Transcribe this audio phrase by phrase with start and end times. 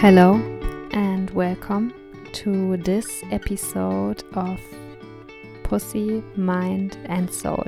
[0.00, 0.34] Hello
[0.90, 1.90] and welcome
[2.32, 4.60] to this episode of
[5.62, 7.64] Pussy, Mind and Soul.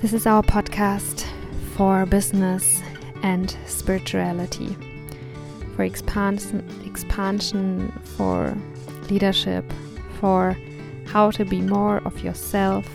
[0.00, 1.24] This is our podcast
[1.74, 2.82] for business
[3.22, 4.76] and spirituality,
[5.74, 8.54] for expansion, expansion, for
[9.08, 9.64] leadership,
[10.20, 10.54] for
[11.06, 12.86] how to be more of yourself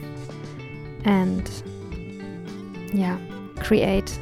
[1.04, 1.50] and
[2.94, 3.18] yeah,
[3.58, 4.20] create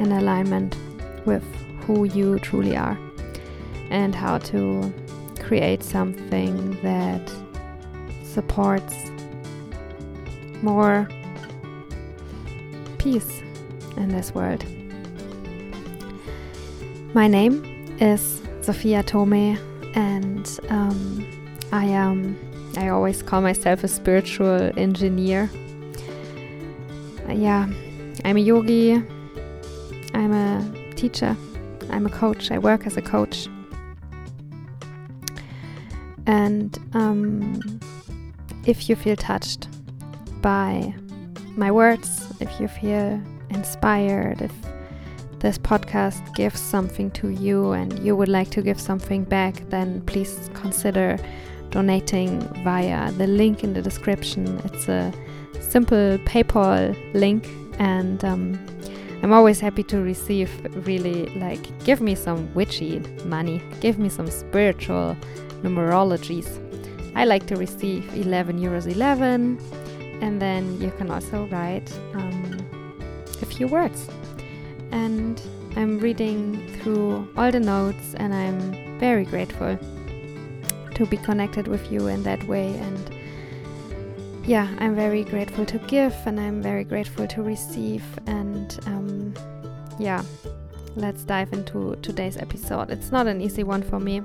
[0.00, 0.76] an alignment
[1.24, 1.44] with
[1.86, 2.98] who you truly are
[3.90, 4.92] and how to
[5.40, 7.30] create something that
[8.24, 8.94] supports
[10.62, 11.08] more
[12.98, 13.42] peace
[13.96, 14.64] in this world.
[17.14, 17.64] My name
[18.00, 19.58] is Sophia Tome,
[19.94, 21.26] and um,
[21.72, 22.36] I am.
[22.76, 25.48] I always call myself a spiritual engineer.
[27.28, 27.68] Yeah,
[28.24, 29.02] I'm a yogi.
[30.12, 31.36] I'm a teacher.
[31.90, 32.50] I'm a coach.
[32.50, 33.48] I work as a coach.
[36.26, 37.80] And um,
[38.66, 39.68] if you feel touched
[40.42, 40.94] by
[41.56, 44.52] my words, if you feel inspired, if
[45.38, 50.00] this podcast gives something to you and you would like to give something back, then
[50.02, 51.18] please consider
[51.70, 54.60] donating via the link in the description.
[54.64, 55.12] It's a
[55.60, 58.58] simple PayPal link, and um,
[59.22, 60.50] I'm always happy to receive
[60.86, 65.16] really like give me some witchy money, give me some spiritual
[65.66, 66.48] numerologies.
[67.14, 69.58] I like to receive 11 euros 11,
[70.20, 72.66] and then you can also write um,
[73.42, 74.08] a few words.
[74.92, 75.40] And
[75.76, 79.78] I'm reading through all the notes, and I'm very grateful
[80.94, 82.76] to be connected with you in that way.
[82.76, 83.10] And
[84.46, 88.04] yeah, I'm very grateful to give, and I'm very grateful to receive.
[88.26, 89.34] And um,
[89.98, 90.22] yeah,
[90.94, 92.90] let's dive into today's episode.
[92.90, 94.22] It's not an easy one for me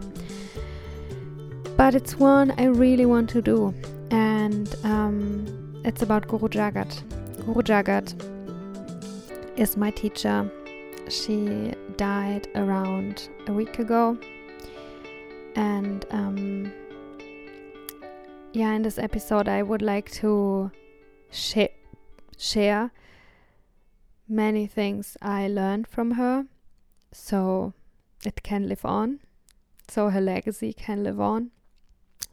[1.81, 3.73] but it's one I really want to do,
[4.11, 6.91] and um, it's about Guru Jagat.
[7.43, 8.13] Guru Jagat
[9.57, 10.47] is my teacher.
[11.09, 14.15] She died around a week ago,
[15.55, 16.71] and um,
[18.53, 20.69] yeah, in this episode, I would like to
[21.31, 21.73] sh-
[22.37, 22.91] share
[24.29, 26.45] many things I learned from her
[27.11, 27.73] so
[28.23, 29.19] it can live on,
[29.87, 31.49] so her legacy can live on.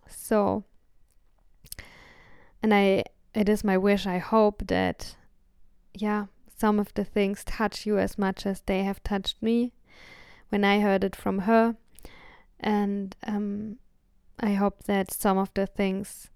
[0.08, 0.64] So,
[2.62, 3.04] and I,
[3.34, 5.16] it is my wish, I hope that,
[5.94, 6.26] yeah,
[6.56, 9.72] some of the things touch you as much as they have touched me
[10.48, 11.76] when I heard it from her.
[12.58, 13.76] And um,
[14.40, 16.30] I hope that some of the things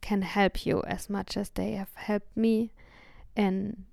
[0.00, 2.72] can help you as much as they have helped me
[3.36, 3.84] in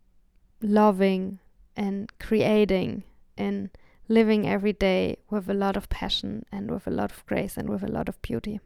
[0.62, 1.40] loving
[1.76, 3.04] and creating
[3.38, 3.70] and
[4.08, 7.70] living every day with a lot of passion and with a lot of grace and
[7.70, 8.60] with a lot of beauty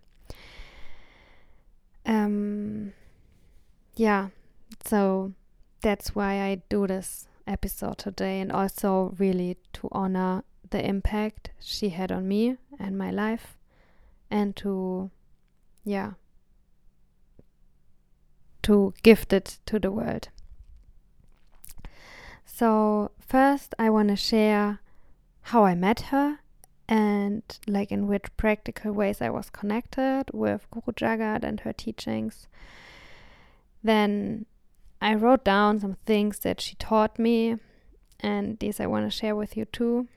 [2.10, 2.92] um,
[3.96, 4.30] yeah,
[4.84, 5.34] so
[5.82, 11.90] that's why I do this episode today, and also really to honor the impact she
[11.90, 13.58] had on me and my life,
[14.32, 15.12] and to,
[15.84, 16.14] yeah,
[18.64, 20.30] to gift it to the world.
[22.44, 24.80] So, first, I want to share
[25.42, 26.40] how I met her
[26.90, 32.48] and like in which practical ways I was connected with Guru Jagat and her teachings.
[33.84, 34.48] Then
[35.00, 37.58] I wrote down some things that she taught me,
[38.20, 40.08] and these I want to share with you too.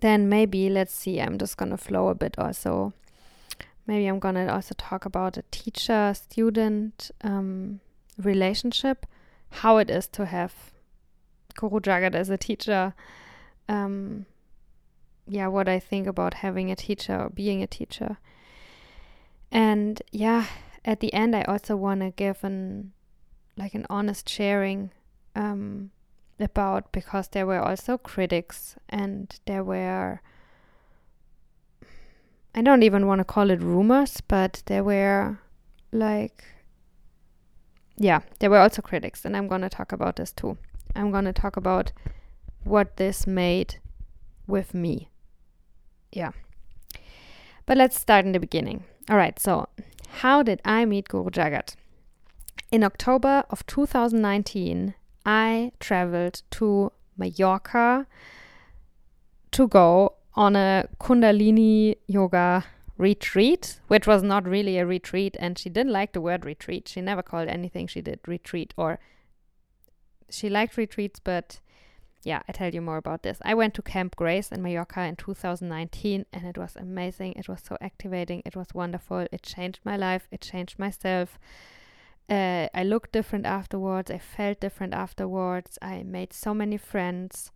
[0.00, 2.94] Then maybe, let's see, I'm just gonna flow a bit also.
[3.86, 7.80] Maybe I'm gonna also talk about a teacher student um,
[8.16, 9.04] relationship,
[9.50, 10.72] how it is to have
[11.54, 12.94] Guru Jagat as a teacher.
[13.68, 14.24] Um,
[15.28, 18.18] yeah, what I think about having a teacher or being a teacher.
[19.50, 20.46] And yeah,
[20.84, 22.92] at the end, I also want to give an
[23.56, 24.90] like an honest sharing
[25.36, 25.90] um,
[26.40, 30.20] about because there were also critics and there were
[32.54, 35.38] I don't even want to call it rumors, but there were
[35.92, 36.44] like
[37.96, 40.58] yeah, there were also critics, and I'm gonna talk about this too.
[40.96, 41.92] I'm gonna talk about
[42.64, 43.76] what this made
[44.46, 45.11] with me
[46.12, 46.32] yeah.
[47.66, 48.84] But let's start in the beginning.
[49.10, 49.68] All right, so
[50.20, 51.74] how did I meet Guru Jagat?
[52.70, 54.94] In October of 2019,
[55.24, 58.06] I traveled to Mallorca
[59.52, 62.64] to go on a Kundalini yoga
[62.96, 66.88] retreat, which was not really a retreat, and she didn't like the word retreat.
[66.88, 68.98] She never called anything she did retreat, or
[70.30, 71.60] she liked retreats, but
[72.24, 73.38] yeah, I tell you more about this.
[73.42, 77.32] I went to Camp Grace in Mallorca in 2019 and it was amazing.
[77.32, 78.42] It was so activating.
[78.44, 79.26] It was wonderful.
[79.32, 80.28] It changed my life.
[80.30, 81.38] It changed myself.
[82.28, 84.10] Uh, I looked different afterwards.
[84.10, 85.78] I felt different afterwards.
[85.82, 87.50] I made so many friends.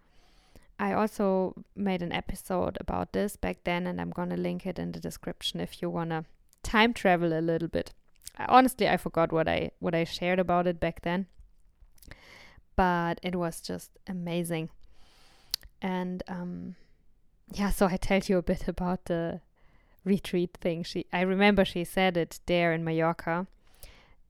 [0.78, 4.92] I also made an episode about this back then, and I'm gonna link it in
[4.92, 6.26] the description if you wanna
[6.62, 7.94] time travel a little bit.
[8.36, 11.26] I, honestly, I forgot what I what I shared about it back then,
[12.76, 14.68] but it was just amazing.
[15.82, 16.76] And um,
[17.52, 19.40] yeah, so I tell you a bit about the
[20.04, 20.82] retreat thing.
[20.82, 23.46] She, I remember she said it there in Mallorca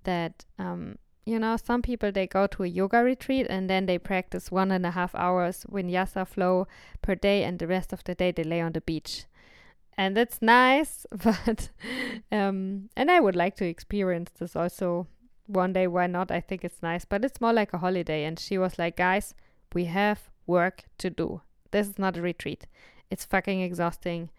[0.05, 3.99] that um, you know some people they go to a yoga retreat and then they
[3.99, 6.67] practice one and a half hours vinyasa flow
[7.03, 9.27] per day, and the rest of the day they lay on the beach.
[9.99, 11.71] And that's nice, but
[12.33, 15.07] um, and I would like to experience this also
[15.47, 15.87] one day.
[15.87, 16.31] Why not?
[16.31, 18.25] I think it's nice, but it's more like a holiday.
[18.25, 19.35] And she was like, guys,
[19.73, 21.43] we have work to do.
[21.71, 22.67] This is not a retreat.
[23.11, 24.31] It's fucking exhausting.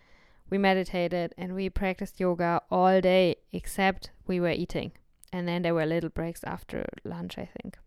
[0.49, 4.93] We meditated and we practiced yoga all day, except we were eating
[5.31, 7.77] and then there were little breaks after lunch, I think.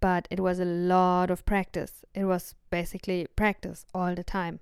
[0.00, 2.04] But it was a lot of practice.
[2.14, 4.60] It was basically practice all the time.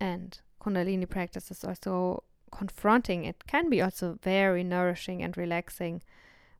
[0.00, 3.24] And Kundalini practice is also confronting.
[3.24, 6.02] It can be also very nourishing and relaxing,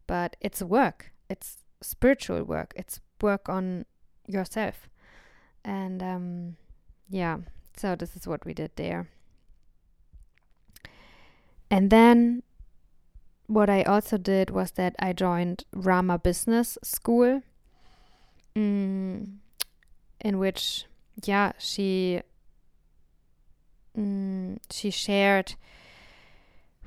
[0.06, 1.12] but it's work.
[1.28, 2.72] It's spiritual work.
[2.76, 3.84] It's work on
[4.26, 4.88] yourself.
[5.64, 6.56] And um,
[7.10, 7.38] yeah,
[7.76, 9.08] so this is what we did there.
[11.70, 12.42] And then
[13.46, 17.42] what I also did was that I joined Rama Business School,
[18.54, 19.36] mm,
[20.20, 20.84] in which,
[21.24, 22.22] yeah, she
[23.96, 25.54] mm, she shared.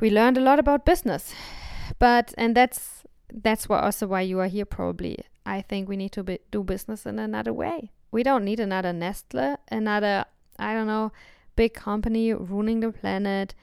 [0.02, 1.34] We learned a lot about business,
[2.00, 5.20] but and that's that's also why you are here probably.
[5.46, 7.92] I think we need to be, do business in another way.
[8.12, 10.26] We don't need another Nestle, another
[10.60, 11.12] I don't know,
[11.56, 13.56] big company ruining the planet,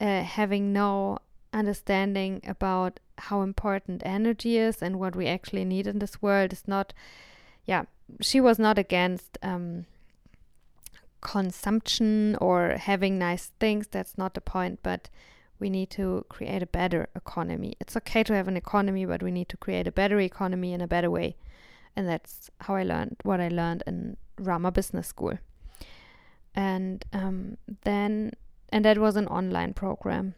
[0.00, 1.18] uh, having no
[1.52, 6.62] understanding about how important energy is and what we actually need in this world is
[6.66, 6.92] not
[7.64, 7.84] yeah
[8.20, 9.86] she was not against um,
[11.20, 15.08] consumption or having nice things that's not the point but
[15.58, 17.74] we need to create a better economy.
[17.80, 20.80] It's okay to have an economy but we need to create a better economy in
[20.80, 21.36] a better way.
[21.96, 25.38] And that's how i learned what i learned in rama business school.
[26.54, 28.32] And um, then
[28.70, 30.34] and that was an online program.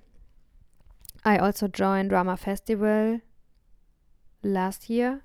[1.24, 3.20] I also joined Rama Festival
[4.42, 5.22] last year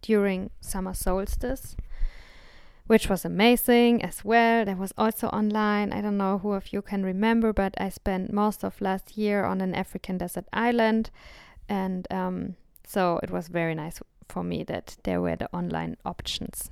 [0.00, 1.76] during summer solstice,
[2.92, 4.66] which was amazing as well.
[4.66, 5.94] That was also online.
[5.94, 9.46] I don't know who of you can remember, but I spent most of last year
[9.46, 11.10] on an African desert island,
[11.70, 12.56] and um,
[12.86, 16.70] so it was very nice for me that there were the online options.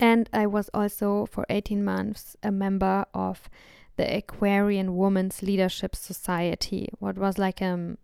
[0.00, 3.50] And I was also for 18 months a member of
[3.96, 7.98] the Aquarian Women's Leadership Society, what was like a, um,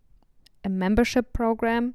[0.62, 1.94] a membership program.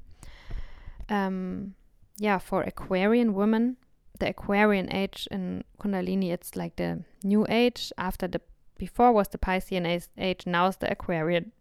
[1.10, 1.76] Um,
[2.18, 3.78] yeah, for Aquarian women,
[4.20, 7.92] the Aquarian age in Kundalini, it's like the new age.
[7.98, 8.42] After the
[8.78, 9.86] before was the Piscean
[10.18, 11.52] age, now is the Aquarian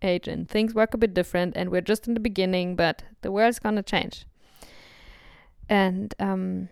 [0.00, 1.56] age, and things work a bit different.
[1.56, 4.26] And we're just in the beginning, but the world's gonna change.
[5.68, 6.68] And um,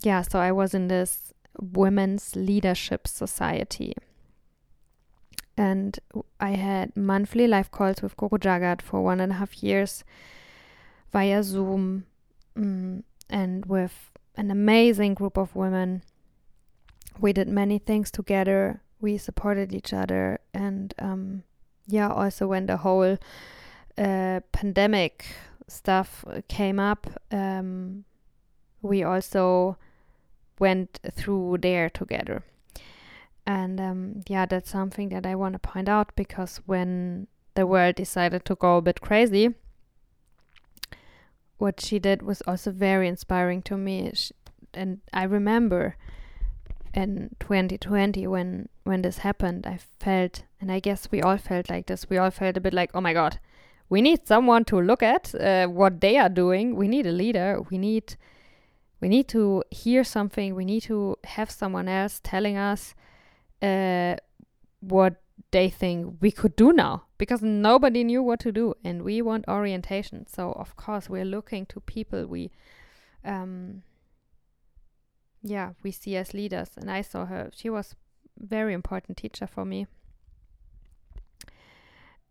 [0.00, 3.94] yeah, so I was in this Women's Leadership Society.
[5.56, 5.98] And
[6.40, 10.04] I had monthly live calls with Guru Jagat for one and a half years
[11.12, 12.06] via Zoom
[12.56, 16.02] um, and with an amazing group of women.
[17.18, 18.82] We did many things together.
[19.00, 20.40] We supported each other.
[20.54, 21.42] And um,
[21.86, 23.18] yeah, also when the whole
[23.98, 25.26] uh, pandemic
[25.68, 28.04] stuff came up, um,
[28.82, 29.76] we also
[30.58, 32.44] went through there together.
[33.46, 37.96] And um, yeah, that's something that I want to point out because when the world
[37.96, 39.54] decided to go a bit crazy,
[41.60, 44.10] what she did was also very inspiring to me.
[44.14, 44.32] She,
[44.72, 45.96] and I remember
[46.94, 51.86] in 2020 when when this happened, I felt, and I guess we all felt like
[51.86, 52.08] this.
[52.08, 53.38] We all felt a bit like, oh my god,
[53.88, 56.76] we need someone to look at uh, what they are doing.
[56.76, 57.60] We need a leader.
[57.70, 58.16] We need
[59.00, 60.54] we need to hear something.
[60.54, 62.94] We need to have someone else telling us
[63.62, 64.16] uh,
[64.80, 69.22] what they think we could do now because nobody knew what to do and we
[69.22, 70.26] want orientation.
[70.26, 72.50] So, of course, we're looking to people we,
[73.24, 73.82] um,
[75.42, 76.70] yeah, we see as leaders.
[76.76, 77.94] And I saw her, she was
[78.38, 79.86] very important teacher for me.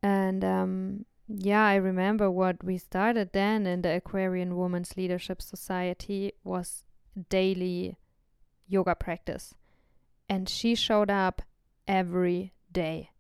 [0.02, 6.34] And um, yeah, I remember what we started then in the Aquarian Women's Leadership Society
[6.44, 6.84] was
[7.30, 7.98] daily
[8.68, 9.54] yoga practice.
[10.30, 11.42] And she showed up
[11.88, 13.12] every day.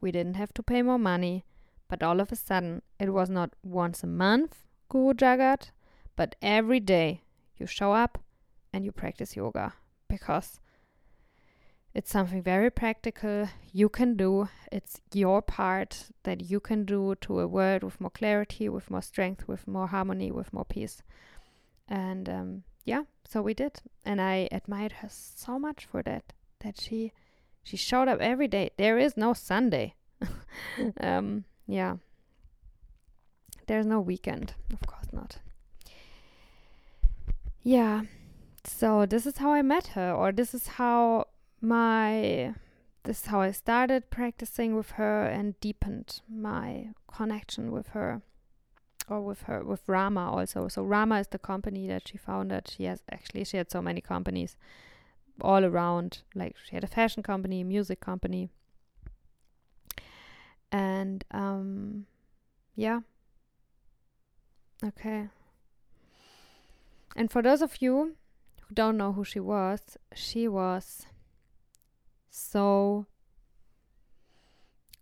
[0.00, 1.44] We didn't have to pay more money,
[1.88, 5.70] but all of a sudden it was not once a month, Guru Jagat,
[6.16, 7.22] but every day
[7.56, 8.18] you show up
[8.72, 9.74] and you practice yoga
[10.08, 10.60] because
[11.94, 14.48] it's something very practical you can do.
[14.70, 19.02] It's your part that you can do to a world with more clarity, with more
[19.02, 21.02] strength, with more harmony, with more peace.
[21.88, 23.82] And um, yeah, so we did.
[24.04, 26.32] And I admired her so much for that.
[26.60, 27.12] That she
[27.62, 28.70] she showed up every day.
[28.76, 29.94] There is no Sunday.
[31.00, 31.96] um, yeah.
[33.66, 34.54] There's no weekend.
[34.72, 35.38] Of course not.
[37.62, 38.02] Yeah.
[38.64, 41.26] So this is how I met her, or this is how
[41.60, 42.54] my
[43.04, 48.22] this is how I started practicing with her and deepened my connection with her
[49.08, 50.68] or with her with Rama also.
[50.68, 52.68] So Rama is the company that she founded.
[52.68, 54.56] She has actually she had so many companies
[55.40, 56.22] all around.
[56.34, 58.50] Like she had a fashion company, a music company.
[60.70, 62.06] And um
[62.74, 63.00] yeah.
[64.84, 65.28] Okay.
[67.14, 68.16] And for those of you
[68.62, 71.06] who don't know who she was, she was
[72.30, 73.06] so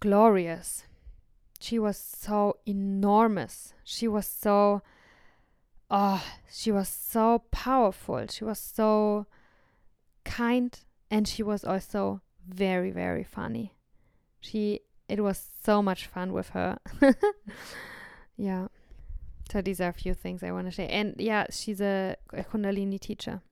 [0.01, 0.85] glorious.
[1.61, 3.75] She was so enormous.
[3.85, 4.83] She was so,
[5.91, 8.27] oh, she was so powerful.
[8.29, 9.27] She was so
[10.31, 10.79] kind
[11.11, 13.75] and she was also very, very funny.
[14.41, 16.79] She, it was so much fun with her.
[18.37, 18.69] yeah.
[19.51, 20.87] So these are a few things I want to say.
[20.87, 23.43] And yeah, she's a, a Kundalini teacher,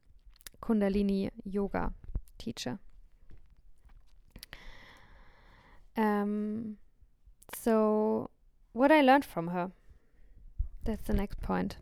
[0.63, 1.93] Kundalini yoga
[2.39, 2.79] teacher.
[5.97, 6.77] Um,
[7.53, 8.31] so,
[8.73, 9.73] what I learned from her.
[10.85, 11.77] That's the next point.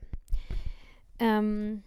[1.20, 1.82] Um,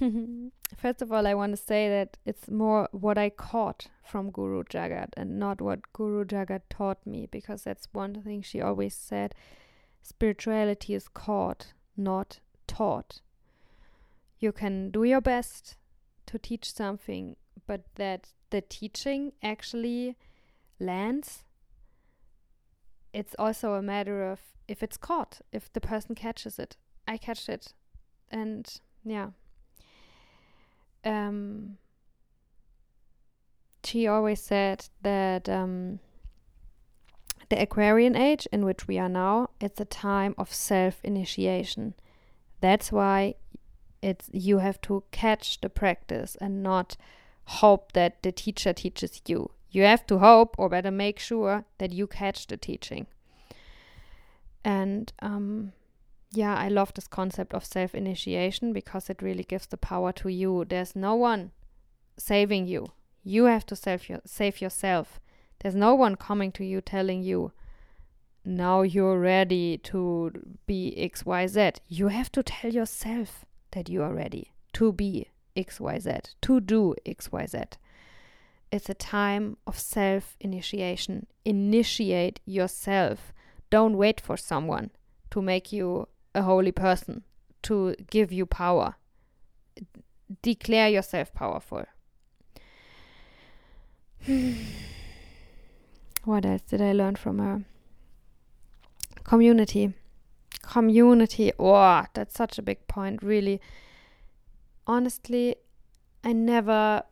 [0.76, 4.64] first of all, I want to say that it's more what I caught from Guru
[4.64, 9.34] Jagat and not what Guru Jagat taught me, because that's one thing she always said
[10.02, 13.20] spirituality is caught, not taught.
[14.40, 15.76] You can do your best
[16.26, 17.36] to teach something,
[17.66, 20.16] but that the teaching actually
[20.80, 21.44] lands
[23.12, 26.76] it's also a matter of if it's caught, if the person catches it.
[27.06, 27.74] I catch it.
[28.30, 28.72] And
[29.04, 29.30] yeah.
[31.04, 31.78] Um,
[33.84, 35.98] she always said that um,
[37.48, 41.94] the Aquarian age in which we are now, it's a time of self initiation.
[42.60, 43.34] That's why
[44.00, 46.96] it's you have to catch the practice and not
[47.44, 49.50] hope that the teacher teaches you.
[49.70, 53.06] You have to hope, or better make sure, that you catch the teaching.
[54.64, 55.72] And um,
[56.32, 60.28] yeah, I love this concept of self initiation because it really gives the power to
[60.30, 60.64] you.
[60.66, 61.52] There's no one
[62.16, 62.86] saving you.
[63.22, 65.20] You have to save, your, save yourself.
[65.60, 67.52] There's no one coming to you telling you,
[68.44, 70.32] now you're ready to
[70.66, 71.76] be XYZ.
[71.86, 77.72] You have to tell yourself that you are ready to be XYZ, to do XYZ.
[78.72, 81.26] It's a time of self initiation.
[81.44, 83.32] Initiate yourself.
[83.68, 84.90] Don't wait for someone
[85.30, 87.22] to make you a holy person,
[87.62, 88.96] to give you power.
[90.42, 91.84] Declare yourself powerful.
[96.24, 97.62] what else did I learn from her?
[99.24, 99.94] Community.
[100.62, 101.52] Community.
[101.58, 103.60] Oh, that's such a big point, really.
[104.86, 105.56] Honestly,
[106.24, 107.02] I never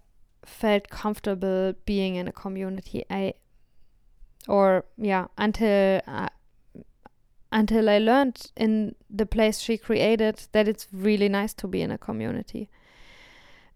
[0.44, 3.04] felt comfortable being in a community.
[3.10, 3.34] I
[4.48, 6.28] or yeah until uh,
[7.52, 11.90] until I learned in the place she created that it's really nice to be in
[11.90, 12.70] a community.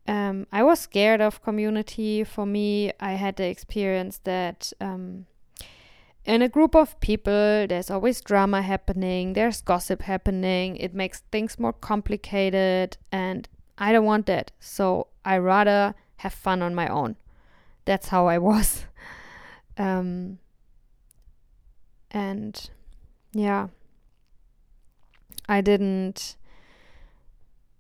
[0.07, 2.25] Um, I was scared of community.
[2.25, 5.27] For me, I had the experience that um,
[6.25, 11.59] in a group of people, there's always drama happening, there's gossip happening, it makes things
[11.59, 14.51] more complicated, and I don't want that.
[14.61, 17.17] So I rather have fun on my own.
[17.85, 18.87] That's how I was.
[19.77, 20.39] um,
[22.11, 22.71] and
[23.35, 23.69] yeah,
[25.49, 26.37] I didn't.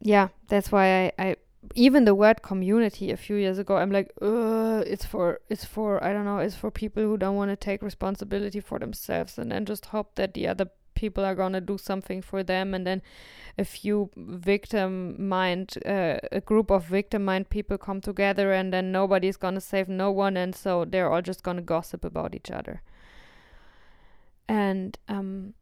[0.01, 1.37] Yeah, that's why I, I
[1.75, 6.13] even the word community a few years ago i'm like it's for it's for i
[6.13, 9.65] don't know it's for people who don't want to take responsibility for themselves and then
[9.65, 13.03] just hope that the other people are gonna do something for them and then
[13.59, 18.93] a few victim mind uh, a group of victim mind people come together and then
[18.93, 22.83] nobody's gonna save no one and so they're all just gonna gossip about each other
[24.49, 25.55] and um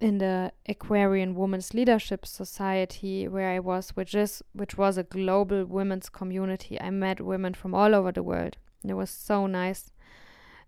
[0.00, 5.64] in the Aquarian Women's Leadership Society where I was, which is which was a global
[5.64, 6.80] women's community.
[6.80, 8.56] I met women from all over the world.
[8.84, 9.90] It was so nice.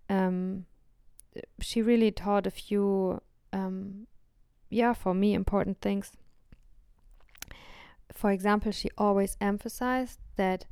[0.09, 0.67] Um,
[1.61, 4.09] she really taught a few, um,
[4.69, 6.11] yeah, for me important things.
[8.13, 10.67] For example, she always emphasized that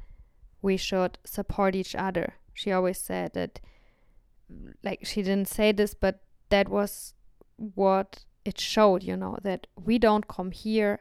[0.61, 2.35] we should support each other.
[2.53, 3.61] She always said that,
[4.83, 6.21] like, she didn't say this, but
[6.51, 7.15] that was
[7.57, 11.01] what it showed, you know, that we don't come here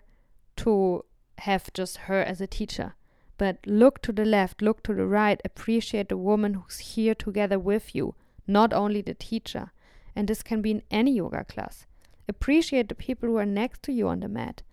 [0.58, 1.06] to
[1.40, 2.96] have just her as a teacher,
[3.38, 7.60] but look to the left, look to the right, appreciate the woman who's here together
[7.60, 8.16] with you,
[8.48, 9.72] not only the teacher.
[10.16, 11.86] And this can be in any yoga class.
[12.28, 14.64] Appreciate the people who are next to you on the mat.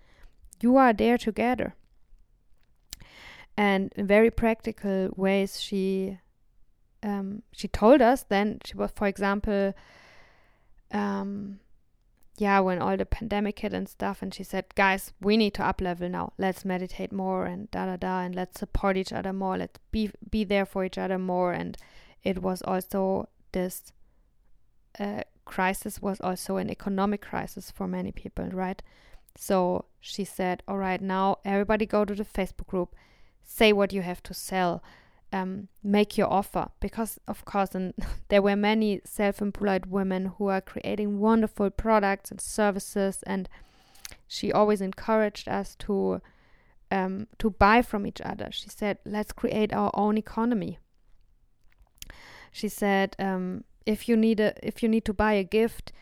[0.62, 1.74] You are there together.
[3.56, 6.18] And in very practical ways, she
[7.02, 9.74] um, she told us then she was, for example,
[10.94, 11.58] um,
[12.36, 15.66] yeah, when all the pandemic hit and stuff, and she said, guys, we need to
[15.66, 16.32] up level now.
[16.38, 19.58] Let's meditate more and da da da, and let's support each other more.
[19.58, 21.52] Let's be be there for each other more.
[21.52, 21.76] And
[22.22, 23.92] it was also this
[24.98, 28.82] uh, crisis was also an economic crisis for many people, right?
[29.36, 32.94] So she said, all right, now everybody go to the Facebook group,
[33.42, 34.82] say what you have to sell
[35.34, 36.68] um, make your offer.
[36.80, 37.92] Because of course and
[38.28, 43.48] there were many self-employed women who are creating wonderful products and services and
[44.28, 46.20] she always encouraged us to
[46.90, 48.48] um, to buy from each other.
[48.52, 50.78] She said let's create our own economy.
[52.52, 55.92] She said um, if you need a if you need to buy a gift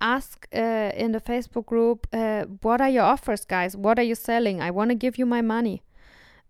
[0.00, 3.76] ask uh, in the facebook group uh, what are your offers guys?
[3.76, 4.62] What are you selling?
[4.62, 5.82] I want to give you my money.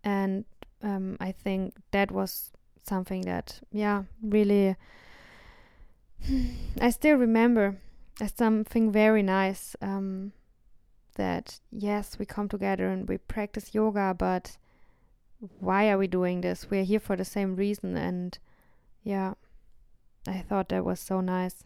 [0.03, 0.45] And
[0.81, 2.51] um, I think that was
[2.83, 4.75] something that, yeah, really,
[6.81, 7.77] I still remember
[8.21, 9.75] as something very nice.
[9.81, 10.33] Um,
[11.19, 14.57] that yes, we come together and we practice yoga, but
[15.59, 16.69] why are we doing this?
[16.69, 18.39] We're here for the same reason, and
[19.03, 19.33] yeah,
[20.25, 21.65] I thought that was so nice.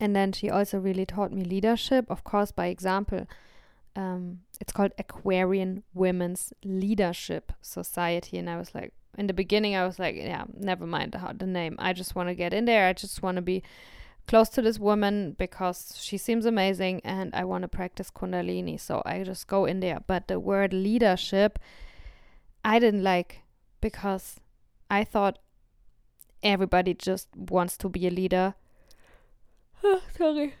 [0.00, 3.26] And then she also really taught me leadership, of course, by example
[3.96, 8.38] um, it's called Aquarian Women's Leadership Society.
[8.38, 11.46] And I was like, in the beginning, I was like, yeah, never mind the, the
[11.46, 11.76] name.
[11.78, 12.86] I just want to get in there.
[12.86, 13.62] I just want to be
[14.26, 18.80] close to this woman because she seems amazing and I want to practice Kundalini.
[18.80, 20.00] So I just go in there.
[20.06, 21.58] But the word leadership,
[22.64, 23.42] I didn't like
[23.80, 24.40] because
[24.90, 25.38] I thought
[26.42, 28.54] everybody just wants to be a leader.
[29.84, 30.54] Oh, sorry.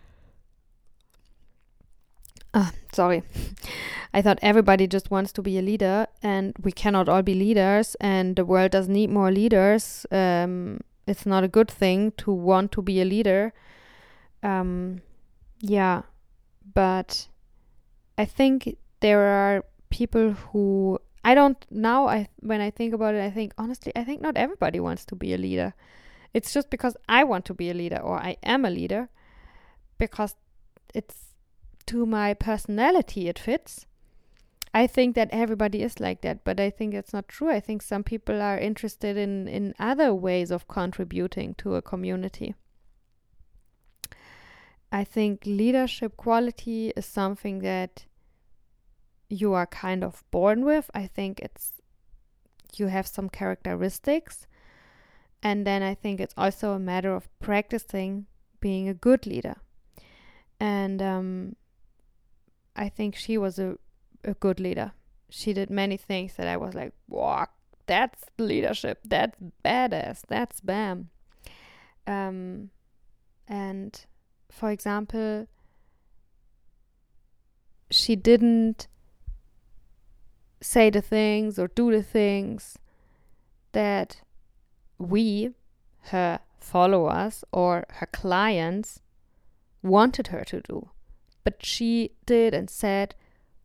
[2.54, 3.22] Uh, sorry.
[4.12, 7.96] I thought everybody just wants to be a leader, and we cannot all be leaders,
[8.00, 10.06] and the world does need more leaders.
[10.10, 13.54] Um, it's not a good thing to want to be a leader.
[14.42, 15.00] Um,
[15.60, 16.02] yeah,
[16.74, 17.28] but
[18.18, 22.06] I think there are people who I don't now.
[22.06, 25.16] I when I think about it, I think honestly, I think not everybody wants to
[25.16, 25.72] be a leader.
[26.34, 29.08] It's just because I want to be a leader or I am a leader,
[29.98, 30.34] because
[30.94, 31.31] it's
[31.86, 33.86] to my personality it fits.
[34.74, 37.50] I think that everybody is like that, but I think it's not true.
[37.50, 42.54] I think some people are interested in, in other ways of contributing to a community.
[44.90, 48.06] I think leadership quality is something that
[49.28, 50.90] you are kind of born with.
[50.94, 51.80] I think it's
[52.76, 54.46] you have some characteristics.
[55.42, 58.26] And then I think it's also a matter of practicing
[58.60, 59.56] being a good leader.
[60.60, 61.56] And um,
[62.74, 63.76] I think she was a,
[64.24, 64.92] a good leader.
[65.28, 67.48] She did many things that I was like, wow,
[67.86, 69.00] that's leadership.
[69.04, 70.22] That's badass.
[70.28, 71.10] That's bam.
[72.06, 72.70] Um,
[73.48, 74.04] and
[74.50, 75.46] for example,
[77.90, 78.88] she didn't
[80.60, 82.78] say the things or do the things
[83.72, 84.22] that
[84.98, 85.50] we,
[86.04, 89.00] her followers or her clients,
[89.82, 90.90] wanted her to do
[91.44, 93.14] but she did and said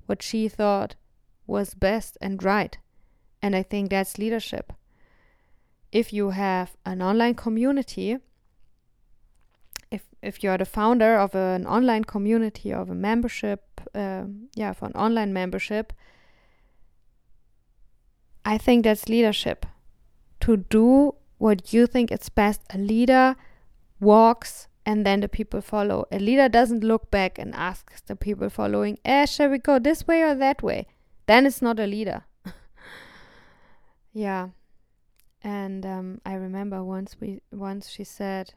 [0.05, 0.95] what she thought
[1.45, 2.77] was best and right.
[3.41, 4.73] And I think that's leadership.
[5.91, 8.17] If you have an online community,
[9.89, 14.23] if if you're the founder of an online community of a membership, uh,
[14.55, 15.93] yeah, for an online membership,
[18.43, 19.65] I think that's leadership.
[20.41, 22.61] To do what you think is best.
[22.73, 23.35] A leader
[23.99, 26.05] walks and then the people follow.
[26.13, 30.07] A leader doesn't look back and asks the people following, eh, shall we go this
[30.07, 30.87] way or that way?
[31.25, 32.23] Then it's not a leader.
[34.13, 34.47] yeah.
[35.43, 38.53] And um, I remember once we once she said,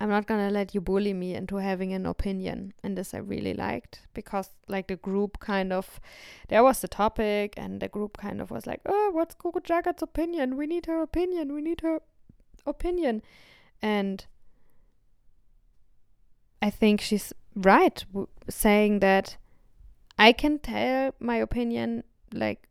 [0.00, 2.72] I'm not gonna let you bully me into having an opinion.
[2.82, 6.00] And this I really liked because like the group kind of
[6.48, 10.00] there was the topic and the group kind of was like, Oh, what's Guru Jagat's
[10.00, 10.56] opinion?
[10.56, 12.00] We need her opinion, we need her
[12.64, 13.20] opinion.
[13.82, 14.24] And
[16.60, 18.04] I think she's right
[18.48, 19.36] saying that
[20.18, 22.68] I can tell my opinion like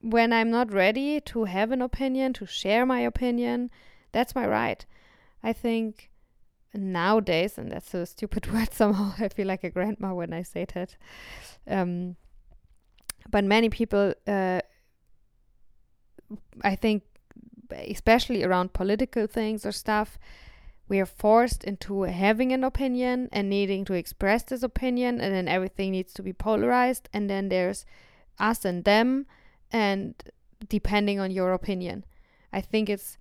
[0.00, 3.70] when I'm not ready to have an opinion, to share my opinion,
[4.10, 4.84] that's my right.
[5.42, 6.10] I think
[6.74, 10.66] nowadays, and that's a stupid word somehow, I feel like a grandma when I say
[10.74, 10.96] that.
[11.66, 12.16] Um,
[13.30, 14.60] but many people, uh,
[16.62, 17.04] I think,
[17.70, 20.18] especially around political things or stuff,
[20.88, 25.48] we are forced into having an opinion and needing to express this opinion, and then
[25.48, 27.84] everything needs to be polarized, and then there's
[28.38, 29.26] us and them,
[29.70, 30.14] and
[30.68, 32.04] depending on your opinion.
[32.52, 33.18] I think it's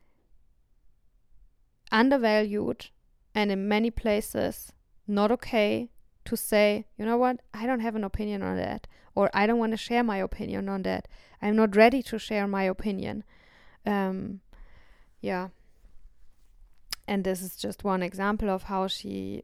[1.92, 2.90] undervalued
[3.34, 4.72] and in many places
[5.08, 5.90] not okay
[6.26, 9.60] to say, you know what, I don't have an opinion on that, or I don't
[9.60, 11.08] want to share my opinion on that.
[11.42, 13.24] I'm not ready to share my opinion.
[13.86, 14.42] Um,
[15.22, 15.50] yeah.
[17.12, 19.44] And this is just one example of how she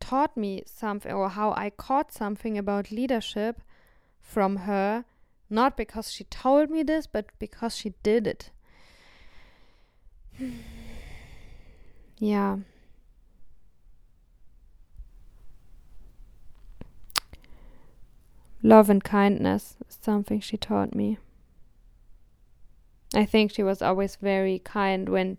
[0.00, 3.60] taught me something, or how I caught something about leadership
[4.20, 5.04] from her,
[5.48, 8.50] not because she told me this, but because she did it.
[12.18, 12.56] yeah.
[18.64, 21.18] Love and kindness is something she taught me.
[23.14, 25.38] I think she was always very kind when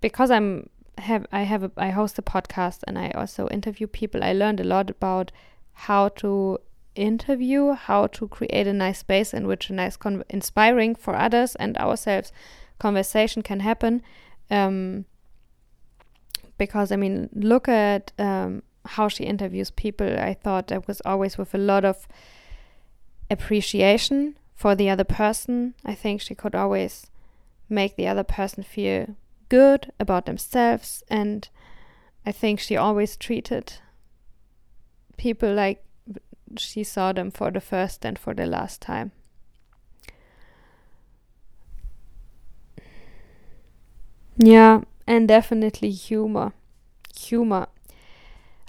[0.00, 4.24] because I'm have I have a, I host a podcast and I also interview people.
[4.24, 5.32] I learned a lot about
[5.72, 6.58] how to
[6.94, 9.98] interview, how to create a nice space in which a nice,
[10.30, 12.32] inspiring for others and ourselves
[12.78, 14.02] conversation can happen.
[14.50, 15.04] Um,
[16.58, 21.36] because I mean, look at um, how she interviews people, I thought that was always
[21.36, 22.08] with a lot of
[23.30, 25.74] appreciation for the other person.
[25.84, 27.08] I think she could always
[27.68, 29.16] make the other person feel
[29.48, 31.48] good about themselves, and
[32.24, 33.74] I think she always treated
[35.16, 35.84] people like
[36.56, 39.12] she saw them for the first and for the last time.
[44.36, 46.52] Yeah, and definitely humor.
[47.18, 47.68] Humor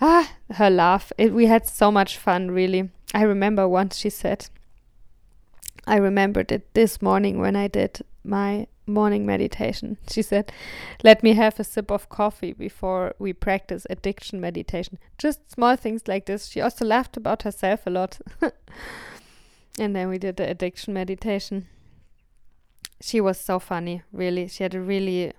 [0.02, 1.12] ah, her laugh.
[1.18, 2.90] It, we had so much fun, really.
[3.13, 4.48] I remember once she said,
[5.86, 9.97] I remembered it this morning when I did my morning meditation.
[10.10, 10.52] She said,
[11.04, 14.97] Let me have a sip of coffee before we practice addiction meditation.
[15.17, 16.47] Just small things like this.
[16.47, 18.19] She also laughed about herself a lot.
[19.80, 21.67] and then we did the addiction meditation.
[23.02, 24.47] She was so funny, really.
[24.47, 25.34] She had a really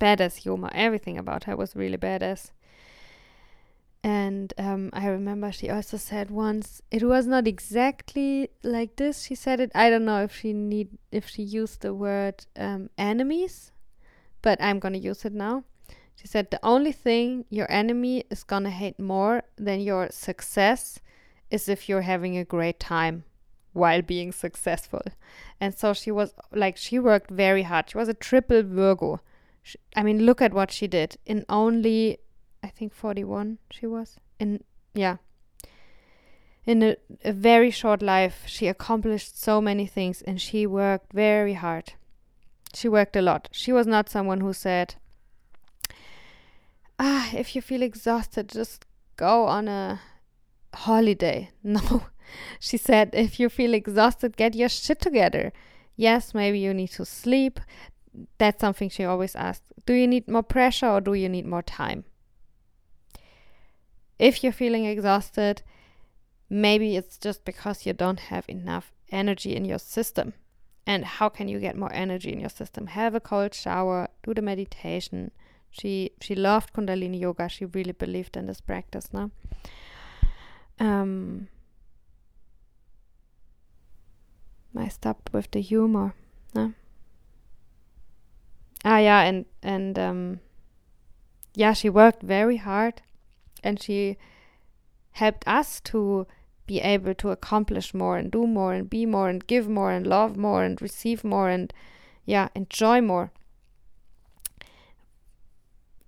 [0.00, 0.70] badass humor.
[0.72, 2.50] Everything about her was really badass.
[4.08, 9.24] And um, I remember she also said once it was not exactly like this.
[9.24, 9.70] She said it.
[9.74, 13.70] I don't know if she need if she used the word um, enemies,
[14.40, 15.64] but I'm gonna use it now.
[16.16, 21.00] She said the only thing your enemy is gonna hate more than your success
[21.50, 23.24] is if you're having a great time
[23.74, 25.02] while being successful.
[25.60, 27.90] And so she was like she worked very hard.
[27.90, 29.20] She was a triple Virgo.
[29.62, 32.20] She, I mean, look at what she did in only
[32.62, 34.16] I think 41 she was.
[34.38, 34.62] In
[34.94, 35.16] yeah.
[36.64, 41.54] In a, a very short life, she accomplished so many things and she worked very
[41.54, 41.94] hard.
[42.74, 43.48] She worked a lot.
[43.52, 44.96] She was not someone who said,
[46.98, 48.84] "Ah, if you feel exhausted, just
[49.16, 50.00] go on a
[50.74, 52.02] holiday." No.
[52.60, 55.52] She said, "If you feel exhausted, get your shit together."
[55.96, 57.58] Yes, maybe you need to sleep.
[58.38, 59.72] That's something she always asked.
[59.86, 62.04] Do you need more pressure or do you need more time?
[64.18, 65.62] If you're feeling exhausted,
[66.50, 70.34] maybe it's just because you don't have enough energy in your system.
[70.86, 72.86] And how can you get more energy in your system?
[72.88, 75.30] Have a cold shower, do the meditation.
[75.70, 77.48] She she loved Kundalini yoga.
[77.48, 79.30] She really believed in this practice, Now,
[80.80, 81.48] Um
[84.76, 86.14] I stopped with the humor,
[86.54, 86.72] no?
[88.84, 90.40] Ah yeah, and and um
[91.54, 93.02] yeah, she worked very hard
[93.62, 94.16] and she
[95.12, 96.26] helped us to
[96.66, 100.06] be able to accomplish more and do more and be more and give more and
[100.06, 101.72] love more and receive more and
[102.24, 103.32] yeah enjoy more.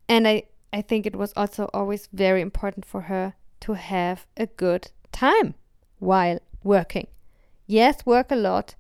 [0.09, 4.47] And i i think it was also always very important for her to have a
[4.47, 5.55] good time
[5.99, 7.07] while working.
[7.67, 8.75] Yes work a lot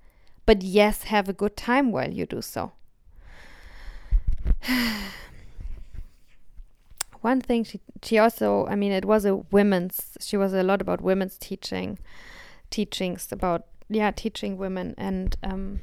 [0.46, 2.72] but yes have a good time while you do so
[7.20, 10.80] one thing she she also I mean it was a women's she was a lot
[10.80, 11.98] about women's teaching
[12.70, 14.94] teachings about yeah teaching women.
[14.96, 15.80] And um,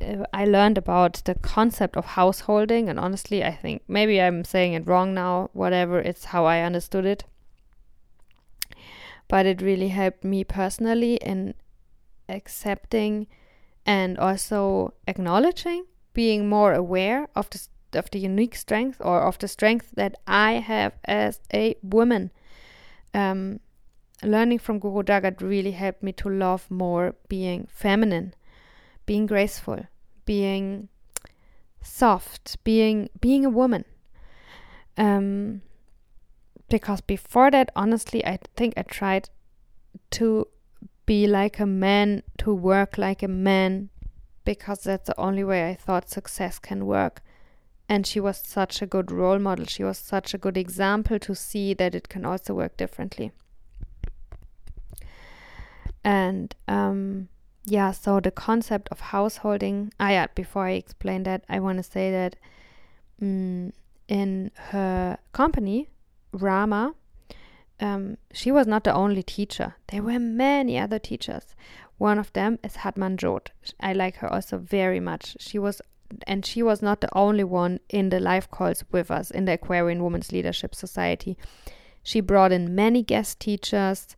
[0.00, 2.88] uh, I learned about the concept of householding.
[2.88, 7.06] And honestly I think maybe I'm saying it wrong now whatever it's how I understood
[7.06, 7.24] it.
[9.28, 11.54] But it really helped me personally in
[12.28, 13.26] accepting
[13.86, 17.60] and also acknowledging being more aware of the
[17.96, 22.30] of the unique strength or of the strength that I have as a woman.
[23.12, 23.60] Um,
[24.22, 28.34] learning from Guru Jagat really helped me to love more being feminine,
[29.06, 29.86] being graceful,
[30.24, 30.88] being
[31.82, 33.84] soft, being being a woman.
[34.96, 35.62] Um,
[36.68, 39.28] because before that, honestly, I think I tried
[40.12, 40.48] to
[41.06, 43.90] be like a man, to work like a man,
[44.44, 47.22] because that's the only way I thought success can work.
[47.88, 49.66] And she was such a good role model.
[49.66, 53.32] She was such a good example to see that it can also work differently.
[56.02, 57.28] And um,
[57.64, 59.92] yeah, so the concept of householding.
[59.98, 62.36] Ah, yeah, before I explain that, I want to say that
[63.20, 63.72] mm,
[64.08, 65.88] in her company,
[66.32, 66.94] Rama,
[67.80, 69.76] um, she was not the only teacher.
[69.88, 71.54] There were many other teachers.
[71.96, 73.48] One of them is Hatman Jod.
[73.80, 75.36] I like her also very much.
[75.40, 75.80] She was,
[76.26, 79.52] and she was not the only one in the live calls with us in the
[79.52, 81.36] Aquarian Women's Leadership Society.
[82.02, 84.16] She brought in many guest teachers,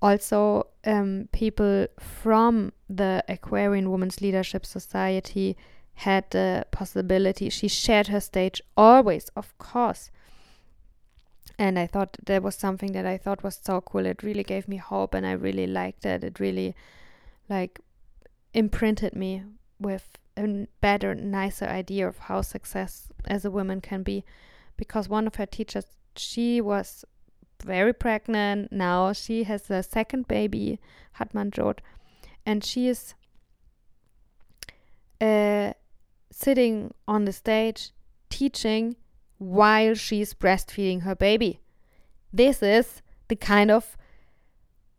[0.00, 5.56] also um, people from the Aquarian Women's Leadership Society
[5.94, 7.48] had the possibility.
[7.48, 10.10] She shared her stage always, of course.
[11.58, 14.06] And I thought that was something that I thought was so cool.
[14.06, 16.24] It really gave me hope, and I really liked it.
[16.24, 16.74] It really
[17.48, 17.80] like
[18.52, 19.44] imprinted me
[19.78, 24.24] with a better, nicer idea of how success as a woman can be.
[24.76, 27.04] Because one of her teachers, she was
[27.64, 29.12] very pregnant now.
[29.12, 30.80] She has a second baby,
[31.18, 31.78] Hatman Jod,
[32.44, 33.14] and she is
[35.20, 35.72] uh,
[36.30, 37.90] sitting on the stage
[38.28, 38.96] teaching
[39.38, 41.60] while she's breastfeeding her baby.
[42.32, 43.96] This is the kind of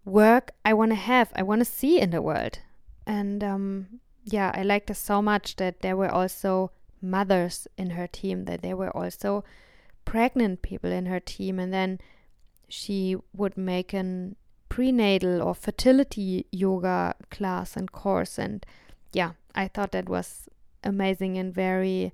[0.06, 2.60] work I want to have, I want to see in the world.
[3.06, 8.08] And um, yeah, I liked this so much that there were also mothers in her
[8.08, 9.44] team, that there were also
[10.04, 11.60] pregnant people in her team.
[11.60, 12.00] And then
[12.68, 14.36] she would make an
[14.68, 18.40] prenatal or fertility yoga class and course.
[18.40, 18.66] And
[19.14, 20.50] yeah, I thought that was
[20.84, 22.12] amazing and very,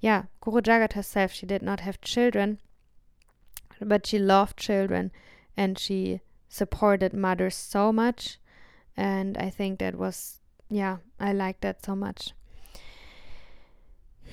[0.00, 2.58] yeah, Guru Jagat herself, she did not have children,
[3.80, 5.12] but she loved children
[5.56, 8.38] and she supported mothers so much.
[8.96, 12.32] And I think that was, yeah, I like that so much.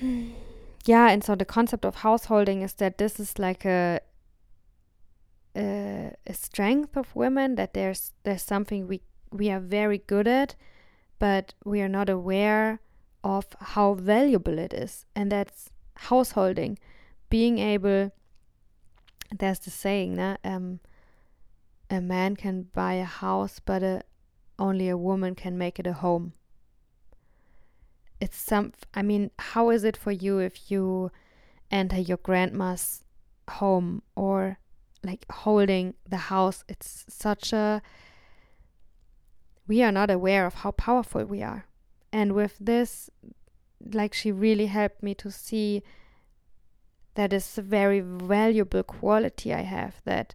[0.00, 4.00] yeah, and so the concept of householding is that this is like a,
[5.56, 10.54] a, a strength of women that there's there's something we we are very good at,
[11.18, 12.80] but we are not aware
[13.22, 16.78] of how valuable it is, and that's householding,
[17.30, 18.12] being able.
[19.36, 20.80] There's the saying, nah, um,
[21.90, 24.02] a man can buy a house, but a,
[24.58, 26.32] only a woman can make it a home.
[28.20, 31.10] It's some, I mean, how is it for you if you
[31.70, 33.04] enter your grandma's
[33.48, 34.58] home or
[35.02, 36.64] like holding the house?
[36.68, 37.82] It's such a,
[39.66, 41.66] we are not aware of how powerful we are.
[42.12, 43.10] And with this,
[43.92, 45.82] like, she really helped me to see
[47.14, 50.34] that is a very valuable quality I have that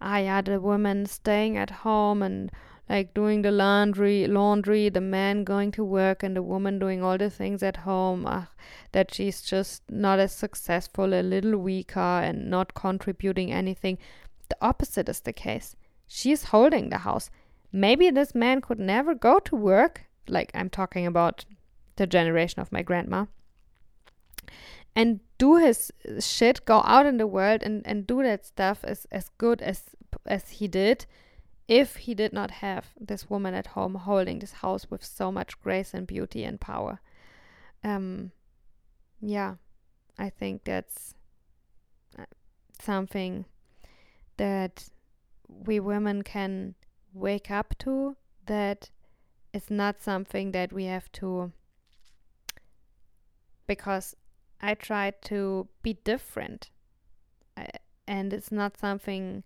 [0.00, 2.50] I had a woman staying at home and
[2.90, 7.16] like doing the laundry laundry the man going to work and the woman doing all
[7.16, 8.44] the things at home uh,
[8.92, 13.96] that she's just not as successful a little weaker and not contributing anything.
[14.48, 15.76] The opposite is the case.
[16.08, 17.30] She's holding the house.
[17.72, 21.44] Maybe this man could never go to work like i'm talking about
[21.96, 23.26] the generation of my grandma
[24.96, 29.06] and do his shit, go out in the world and, and do that stuff as,
[29.12, 29.84] as good as
[30.26, 31.06] as he did
[31.70, 35.60] if he did not have this woman at home holding this house with so much
[35.60, 37.00] grace and beauty and power.
[37.84, 38.32] Um,
[39.20, 39.54] yeah,
[40.18, 41.14] I think that's
[42.18, 42.24] uh,
[42.82, 43.44] something
[44.36, 44.88] that
[45.46, 46.74] we women can
[47.14, 48.90] wake up to that
[49.52, 51.52] it's not something that we have to
[53.68, 54.16] because
[54.60, 56.70] I try to be different.
[57.56, 57.68] I,
[58.08, 59.44] and it's not something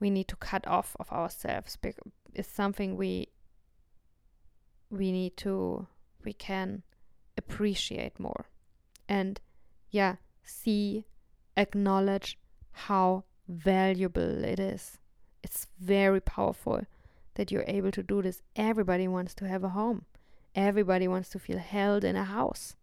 [0.00, 1.78] we need to cut off of ourselves.
[2.34, 3.28] It's something we
[4.90, 5.86] we need to
[6.24, 6.82] we can
[7.36, 8.46] appreciate more
[9.08, 9.40] and
[9.90, 11.04] yeah see
[11.56, 12.38] acknowledge
[12.72, 14.98] how valuable it is.
[15.42, 16.82] It's very powerful
[17.34, 18.42] that you're able to do this.
[18.54, 20.04] Everybody wants to have a home.
[20.54, 22.76] Everybody wants to feel held in a house.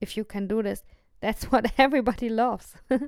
[0.00, 0.82] If you can do this,
[1.20, 2.74] that's what everybody loves.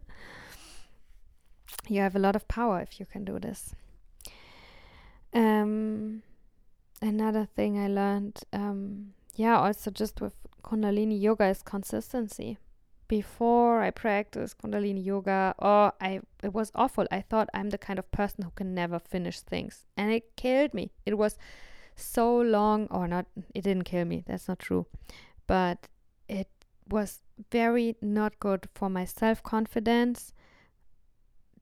[1.89, 3.75] you have a lot of power if you can do this.
[5.35, 6.23] Um,
[7.01, 12.59] another thing I learned, um, yeah, also just with Kundalini yoga is consistency.
[13.09, 17.07] Before I practiced Kundalini yoga, oh, I it was awful.
[17.11, 20.73] I thought I'm the kind of person who can never finish things, and it killed
[20.73, 20.93] me.
[21.05, 21.37] It was
[21.95, 23.27] so long, or not.
[23.55, 24.25] It didn't kill me.
[24.27, 24.87] That's not true,
[25.47, 25.89] but
[26.29, 26.49] it
[26.89, 30.33] was very not good for my self confidence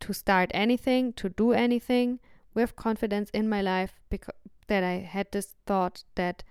[0.01, 2.21] to start anything, to do anything
[2.55, 4.35] with confidence in my life because
[4.67, 6.45] that I had this thought that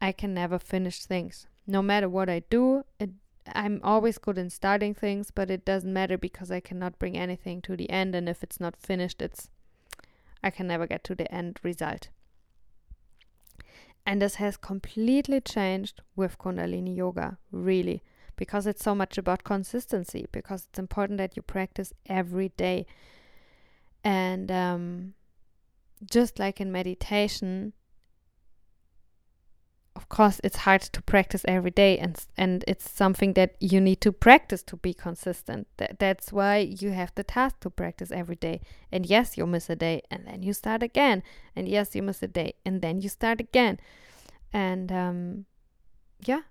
[0.00, 1.46] I can never finish things.
[1.66, 3.10] No matter what I do, it,
[3.52, 7.60] I'm always good in starting things, but it doesn't matter because I cannot bring anything
[7.62, 9.50] to the end and if it's not finished, it's
[10.42, 12.08] I can never get to the end result.
[14.06, 18.02] And this has completely changed with Kundalini Yoga, really,
[18.38, 22.86] because it's so much about consistency, because it's important that you practice every day.
[24.02, 25.14] And um,
[26.10, 27.74] just like in meditation,
[29.96, 34.00] of course, it's hard to practice every day, and and it's something that you need
[34.02, 35.66] to practice to be consistent.
[35.78, 38.60] That, that's why you have the task to practice every day.
[38.92, 41.24] And yes, you miss a day, and then you start again.
[41.56, 43.80] And yes, you miss a day, and then you start again.
[44.52, 45.46] And um,
[46.24, 46.42] yeah,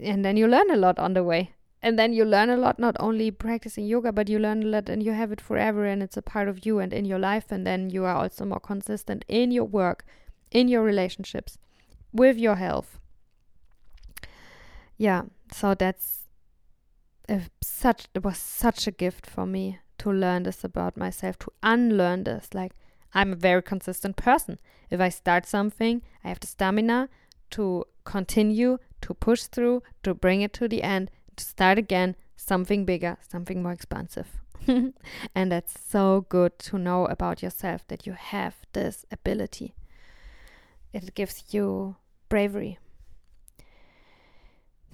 [0.00, 1.52] and then you learn a lot on the way.
[1.82, 4.88] And then you learn a lot not only practicing yoga but you learn a lot
[4.88, 7.46] and you have it forever and it's a part of you and in your life.
[7.50, 10.04] And then you are also more consistent in your work
[10.50, 11.58] in your relationships
[12.12, 12.98] with your health.
[14.96, 16.20] Yeah so that's
[17.28, 21.52] a, such it was such a gift for me to learn this about myself to
[21.62, 22.48] unlearn this.
[22.54, 22.72] Like
[23.14, 24.58] i'm a very consistent person.
[24.90, 27.08] If i start something i have the stamina
[27.50, 32.84] to continue to push through to bring it to the end to start again something
[32.84, 34.40] bigger, something more expansive.
[34.66, 39.76] and that's so good to know about yourself that you have this ability.
[40.92, 41.94] It gives you
[42.28, 42.80] bravery.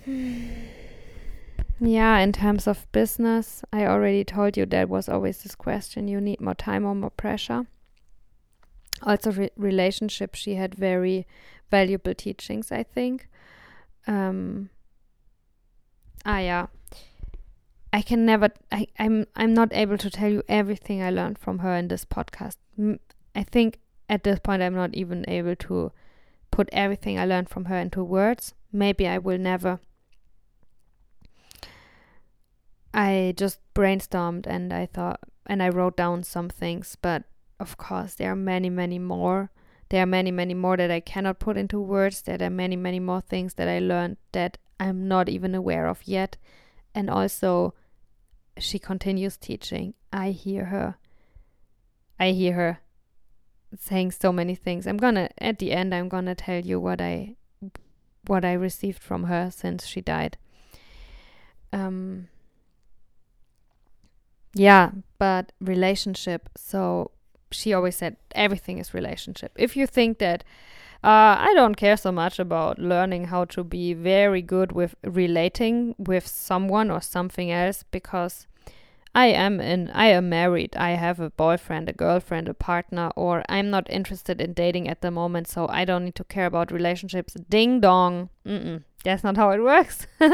[0.07, 6.21] yeah, in terms of business, I already told you there was always this question you
[6.21, 7.65] need more time or more pressure.
[9.03, 11.27] Also, re- relationship, she had very
[11.71, 13.27] valuable teachings, I think.
[14.07, 14.71] Um,
[16.25, 16.67] Ah, yeah.
[17.93, 18.49] I can never.
[18.71, 19.27] I, I'm.
[19.37, 22.57] I'm not able to tell you everything I learned from her in this podcast.
[23.35, 25.93] I think at this point I'm not even able to
[26.51, 28.55] put everything I learned from her into words.
[28.73, 29.81] Maybe I will never.
[32.95, 37.25] I just brainstormed and I thought and I wrote down some things, but
[37.59, 39.51] of course there are many, many more.
[39.93, 42.23] There are many, many more that I cannot put into words.
[42.23, 46.01] There are many, many more things that I learned that I'm not even aware of
[46.07, 46.39] yet.
[46.95, 47.75] And also,
[48.57, 49.93] she continues teaching.
[50.11, 50.95] I hear her.
[52.19, 52.81] I hear her
[53.79, 54.87] saying so many things.
[54.87, 57.37] I'm gonna at the end I'm gonna tell you what I
[58.27, 60.39] what I received from her since she died.
[61.71, 62.29] Um
[64.55, 66.49] yeah, but relationship.
[66.57, 67.11] So
[67.53, 69.53] she always said everything is relationship.
[69.57, 70.45] If you think that
[71.05, 75.97] uh, I don't care so much about learning how to be very good with relating
[75.99, 78.47] with someone or something else because
[79.15, 80.75] I am in I am married.
[80.77, 85.03] I have a boyfriend, a girlfriend, a partner, or I'm not interested in dating at
[85.03, 87.35] the moment, so I don't need to care about relationships.
[87.49, 88.31] Ding dong.
[88.47, 88.85] Mm-mm.
[89.05, 90.07] That's not how it works.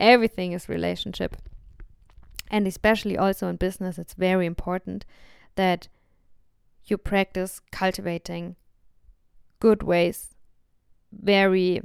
[0.00, 1.36] Everything is relationship.
[2.50, 5.04] And especially also in business, it's very important
[5.56, 5.88] that
[6.86, 8.56] you practice cultivating
[9.60, 10.34] good ways,
[11.12, 11.80] very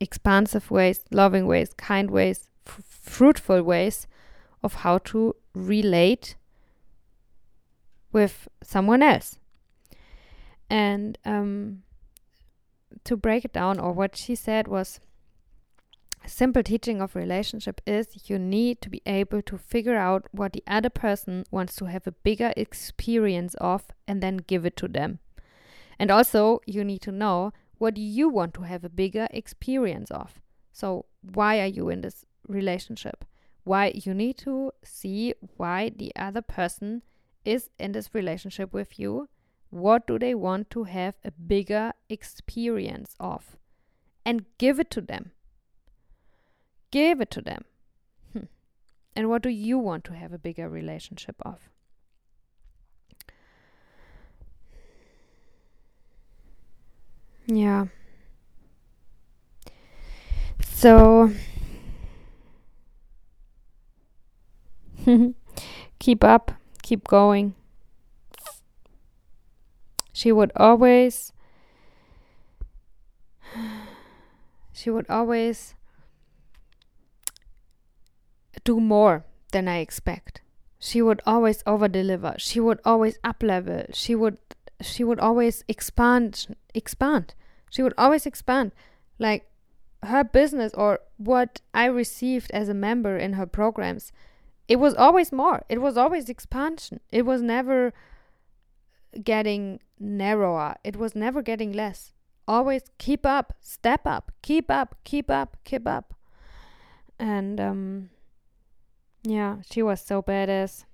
[0.00, 4.06] expansive ways, loving ways, kind ways, fruitful ways
[4.62, 6.36] of how to relate
[8.12, 9.38] with someone else.
[10.68, 11.82] And um,
[13.04, 15.00] to break it down, or what she said was
[16.26, 20.62] simple teaching of relationship is you need to be able to figure out what the
[20.66, 25.18] other person wants to have a bigger experience of and then give it to them.
[25.98, 30.40] And also, you need to know what you want to have a bigger experience of.
[30.72, 33.24] So, why are you in this relationship?
[33.64, 37.02] Why you need to see why the other person
[37.44, 39.28] is in this relationship with you.
[39.70, 43.56] What do they want to have a bigger experience of?
[44.24, 45.32] And give it to them.
[46.92, 47.64] Give it to them.
[48.32, 48.44] Hmm.
[49.16, 51.68] And what do you want to have a bigger relationship of?
[57.46, 57.86] Yeah.
[60.62, 61.32] So
[65.98, 67.54] keep up, keep going.
[70.12, 71.32] She would always
[74.72, 75.74] she would always
[78.64, 80.40] do more than I expect.
[80.78, 82.34] She would always over deliver.
[82.38, 83.84] She would always up level.
[83.92, 84.38] She would
[84.80, 87.34] she would always expand expand.
[87.70, 88.72] She would always expand.
[89.18, 89.46] Like
[90.02, 94.12] her business or what I received as a member in her programs,
[94.66, 95.64] it was always more.
[95.68, 97.00] It was always expansion.
[97.12, 97.92] It was never
[99.22, 100.74] getting narrower.
[100.82, 102.12] It was never getting less.
[102.48, 106.14] Always keep up, step up, keep up, keep up, keep up.
[107.18, 108.10] And um
[109.22, 110.84] yeah, she was so badass.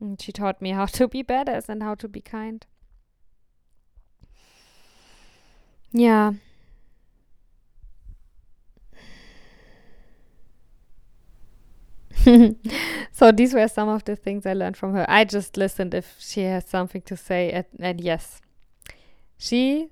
[0.00, 2.64] And she taught me how to be badass and how to be kind.
[5.92, 6.34] Yeah.
[13.12, 15.06] so these were some of the things I learned from her.
[15.08, 18.40] I just listened if she has something to say, and, and yes,
[19.36, 19.90] she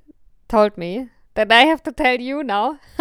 [0.48, 2.78] told me that I have to tell you now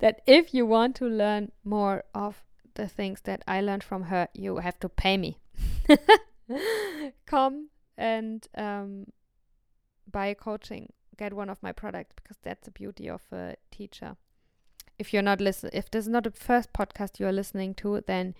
[0.00, 2.42] that if you want to learn more of
[2.78, 5.38] the things that I learned from her, you have to pay me.
[7.26, 7.68] Come
[7.98, 9.08] and um,
[10.10, 14.16] buy coaching, get one of my products because that's the beauty of a teacher
[14.98, 18.02] if you're not listening, if this is not the first podcast you are listening to,
[18.06, 18.34] then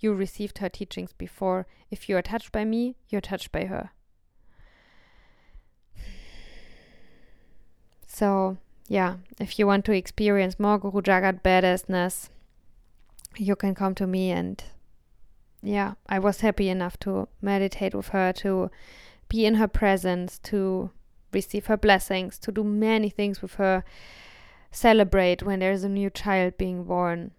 [0.00, 1.66] you received her teachings before.
[1.90, 3.90] If you are touched by me, you're touched by her.
[8.06, 8.56] So,
[8.88, 12.30] yeah, if you want to experience more Guru Jagat badassness,
[13.36, 14.30] you can come to me.
[14.30, 14.62] And
[15.62, 18.70] yeah, I was happy enough to meditate with her, to
[19.28, 20.90] be in her presence, to
[21.32, 23.84] receive her blessings, to do many things with her
[24.70, 27.32] celebrate when there's a new child being born,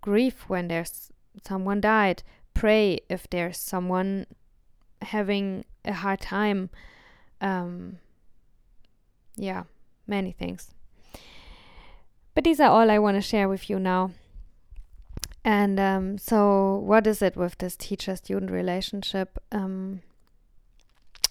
[0.00, 1.10] grieve when there's
[1.46, 2.22] someone died,
[2.52, 4.26] pray if there's someone
[5.02, 6.70] having a hard time.
[7.40, 7.98] Um,
[9.36, 9.64] yeah,
[10.06, 10.72] many things.
[12.34, 14.12] But these are all I want to share with you now.
[15.44, 19.38] And um, so, what is it with this teacher student relationship?
[19.52, 20.00] Um,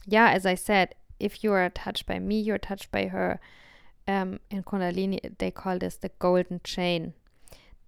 [0.05, 3.39] yeah, as I said, if you are touched by me, you're touched by her
[4.07, 7.13] um, in Kundalini, they call this the golden chain.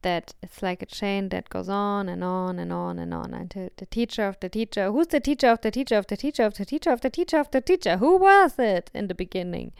[0.01, 3.69] That it's like a chain that goes on and on and on and on until
[3.78, 6.53] the teacher of the teacher, who's the teacher of the teacher of the teacher of
[6.53, 9.71] the teacher of the teacher of the teacher, who was it in the beginning?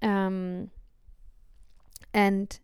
[0.00, 0.70] Um,
[2.12, 2.56] and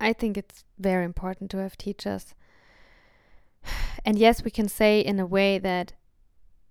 [0.00, 2.34] I think it's very important to have teachers.
[4.04, 5.92] And yes, we can say in a way that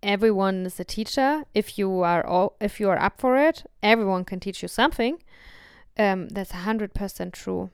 [0.02, 1.44] everyone is a teacher.
[1.54, 5.22] If you are all, if you are up for it everyone can teach you something.
[5.98, 7.70] Um, that's 100% true.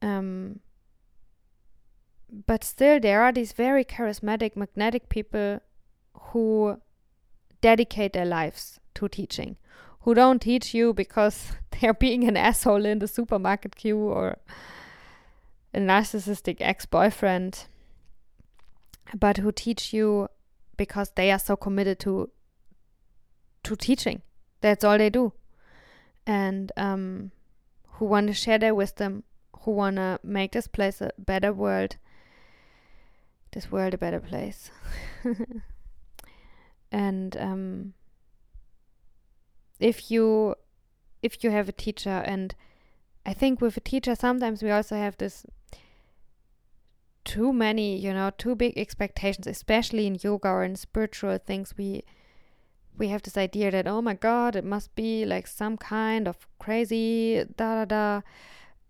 [0.00, 0.60] Um,
[2.46, 5.60] but still there are these very charismatic magnetic people
[6.14, 6.80] who
[7.60, 9.56] dedicate their lives to teaching
[10.02, 14.38] who don't teach you because they're being an asshole in the supermarket queue or
[15.74, 17.66] a narcissistic ex-boyfriend
[19.18, 20.28] but who teach you
[20.76, 22.30] because they are so committed to
[23.64, 24.22] to teaching.
[24.60, 25.32] That's all they do,
[26.26, 27.30] and um,
[27.94, 29.24] who want to share their wisdom,
[29.60, 31.96] who want to make this place a better world,
[33.52, 34.70] this world a better place,
[36.92, 37.94] and um,
[39.82, 40.54] if you
[41.22, 42.54] if you have a teacher and
[43.24, 45.46] I think with a teacher sometimes we also have this
[47.24, 51.74] too many, you know, too big expectations, especially in yoga or in spiritual things.
[51.76, 52.04] We
[52.98, 56.36] we have this idea that oh my god, it must be like some kind of
[56.58, 58.20] crazy da da da.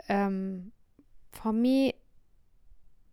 [0.09, 0.73] Um,
[1.31, 1.95] for me,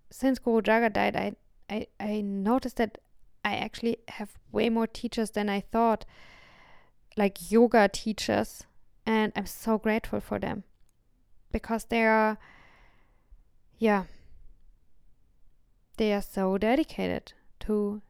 [0.10, 1.36] since Guru Jagat died, I,
[1.70, 2.98] I I noticed that
[3.44, 6.06] I actually have way more teachers than I thought,
[7.18, 8.64] like yoga teachers,
[9.06, 10.64] and I'm so grateful for them
[11.52, 12.38] because they are,
[13.78, 14.04] yeah,
[15.98, 18.02] they are so dedicated to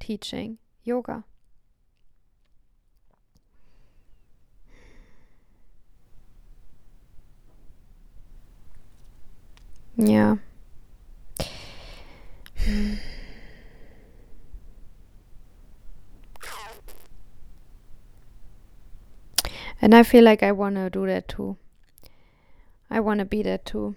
[0.00, 1.24] teaching yoga.
[9.96, 10.36] Yeah.
[12.58, 12.94] Hmm.
[19.80, 21.56] And I feel like I want to do that too.
[22.90, 23.96] I want to be that too.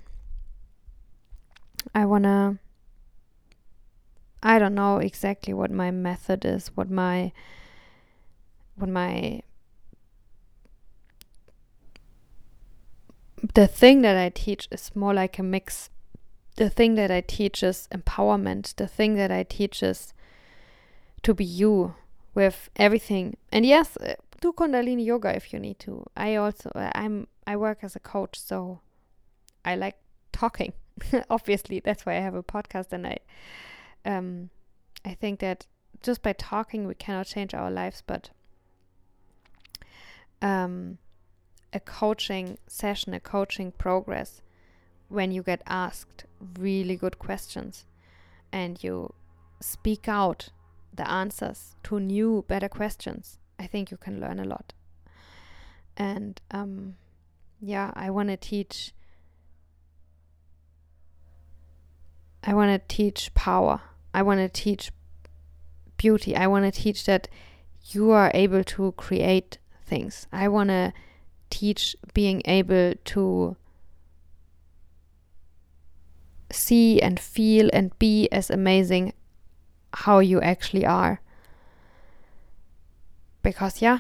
[1.95, 2.59] I want to
[4.43, 7.31] I don't know exactly what my method is, what my
[8.75, 9.41] what my
[13.53, 15.89] the thing that I teach is more like a mix.
[16.57, 18.75] The thing that I teach is empowerment.
[18.75, 20.13] The thing that I teach is
[21.23, 21.95] to be you
[22.33, 23.37] with everything.
[23.51, 23.97] And yes,
[24.41, 26.05] do Kundalini yoga if you need to.
[26.17, 28.81] I also I'm I work as a coach, so
[29.63, 29.95] I like
[30.31, 30.73] talking.
[31.29, 33.17] Obviously, that's why I have a podcast, and I
[34.03, 34.49] um
[35.05, 35.67] I think that
[36.01, 38.31] just by talking we cannot change our lives, but
[40.41, 40.97] um
[41.71, 44.41] a coaching session, a coaching progress,
[45.07, 46.25] when you get asked
[46.57, 47.85] really good questions
[48.51, 49.13] and you
[49.61, 50.49] speak out
[50.93, 54.73] the answers to new, better questions, I think you can learn a lot.
[55.95, 56.95] And um,
[57.59, 58.91] yeah, I want to teach.
[62.43, 63.81] I want to teach power.
[64.15, 64.91] I want to teach
[65.97, 66.35] beauty.
[66.35, 67.27] I want to teach that
[67.91, 70.27] you are able to create things.
[70.31, 70.91] I want to
[71.51, 73.55] teach being able to
[76.51, 79.13] see and feel and be as amazing
[79.93, 81.21] how you actually are.
[83.43, 83.99] Because, yeah,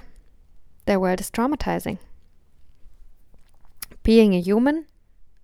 [0.85, 1.97] the world is traumatizing.
[4.03, 4.85] Being a human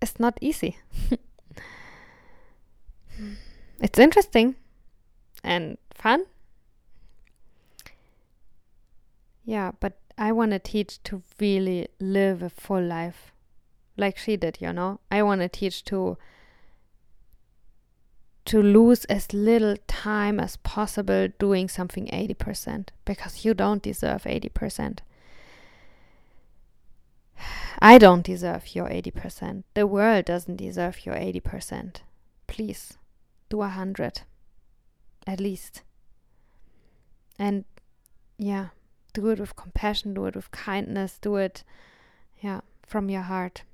[0.02, 0.78] is not easy.
[3.80, 4.56] it's interesting
[5.44, 6.26] and fun.
[9.46, 13.32] Yeah, but I want to teach to really live a full life
[13.96, 15.00] like she did, you know.
[15.12, 16.18] I want to teach to
[18.48, 25.00] to lose as little time as possible doing something 80% because you don't deserve 80%.
[27.80, 29.64] I don't deserve your 80%.
[29.74, 31.98] The world doesn't deserve your 80%.
[32.48, 32.98] Please
[33.50, 34.22] do a 100
[35.28, 35.82] at least.
[37.38, 37.66] And
[38.38, 38.68] yeah,
[39.14, 41.66] do it with compassion, do it with kindness, do it,
[42.40, 43.64] yeah, from your heart.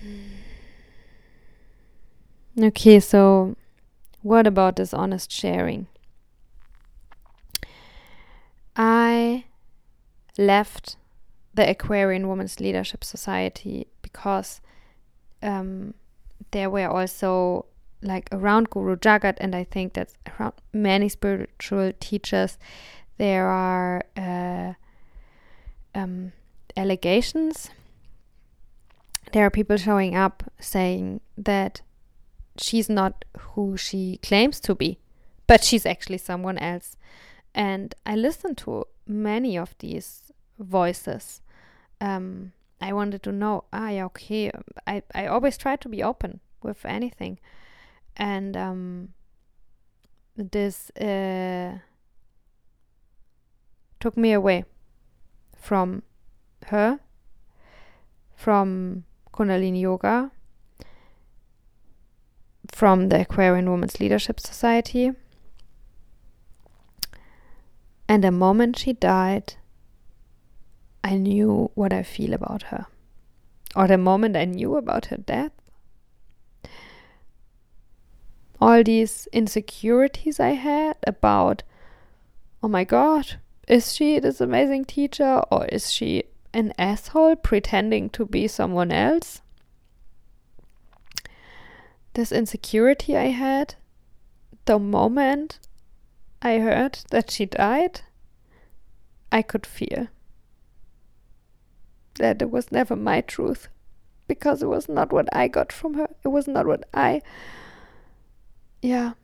[0.00, 0.43] Hmm.
[2.60, 3.56] Okay, so
[4.22, 5.88] what about this honest sharing?
[8.76, 9.44] I
[10.38, 10.96] left
[11.54, 14.60] the Aquarian Women's Leadership Society because
[15.42, 15.94] um,
[16.52, 17.66] there were also
[18.04, 22.58] like around Guru Jagat, and I think that's around many spiritual teachers,
[23.18, 24.74] there are uh,
[25.94, 26.32] um,
[26.76, 27.70] allegations.
[29.32, 31.80] There are people showing up saying that
[32.58, 34.98] she's not who she claims to be,
[35.46, 36.96] but she's actually someone else.
[37.54, 41.40] And I listened to many of these voices.
[42.00, 44.50] Um, I wanted to know, ah, yeah, okay.
[44.86, 47.38] I, I always try to be open with anything
[48.16, 49.08] and um,
[50.36, 51.78] this uh,
[54.00, 54.64] took me away
[55.56, 56.02] from
[56.66, 57.00] her,
[58.34, 60.30] from Kundalini Yoga,
[62.74, 65.12] from the Aquarian Women's Leadership Society.
[68.08, 69.54] And the moment she died,
[71.04, 72.86] I knew what I feel about her.
[73.76, 75.52] Or the moment I knew about her death,
[78.60, 81.62] all these insecurities I had about,
[82.60, 88.26] oh my god, is she this amazing teacher or is she an asshole pretending to
[88.26, 89.42] be someone else?
[92.14, 93.74] This insecurity I had
[94.66, 95.58] the moment
[96.40, 98.02] I heard that she died,
[99.32, 100.08] I could feel
[102.14, 103.68] that it was never my truth
[104.28, 106.08] because it was not what I got from her.
[106.24, 107.20] It was not what I
[108.80, 109.14] yeah,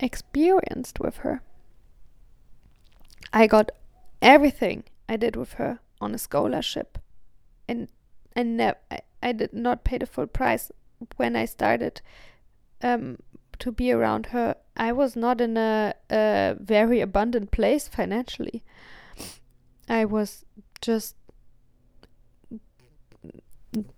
[0.00, 1.42] experienced with her.
[3.32, 3.70] I got
[4.22, 6.98] everything I did with her on a scholarship,
[7.68, 7.88] and
[8.34, 8.74] and I,
[9.22, 10.72] I did not pay the full price
[11.16, 12.00] when I started
[12.82, 13.18] um,
[13.58, 14.56] to be around her.
[14.76, 18.62] I was not in a, a very abundant place financially.
[19.88, 20.44] I was
[20.80, 21.16] just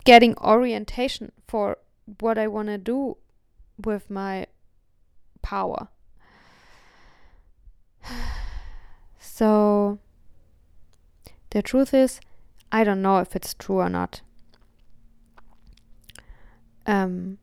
[0.05, 1.79] getting orientation for
[2.21, 3.17] what I want to do
[3.83, 4.47] with my
[5.43, 5.89] power.
[9.21, 9.99] So
[11.51, 12.21] the truth is,
[12.73, 14.23] I don't know if it's true or not.
[16.89, 17.39] Um,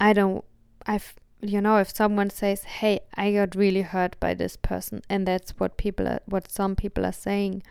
[0.00, 0.44] I don't.
[0.86, 5.26] I've you know if someone says, "Hey, I got really hurt by this person," and
[5.26, 7.64] that's what people are, what some people are saying,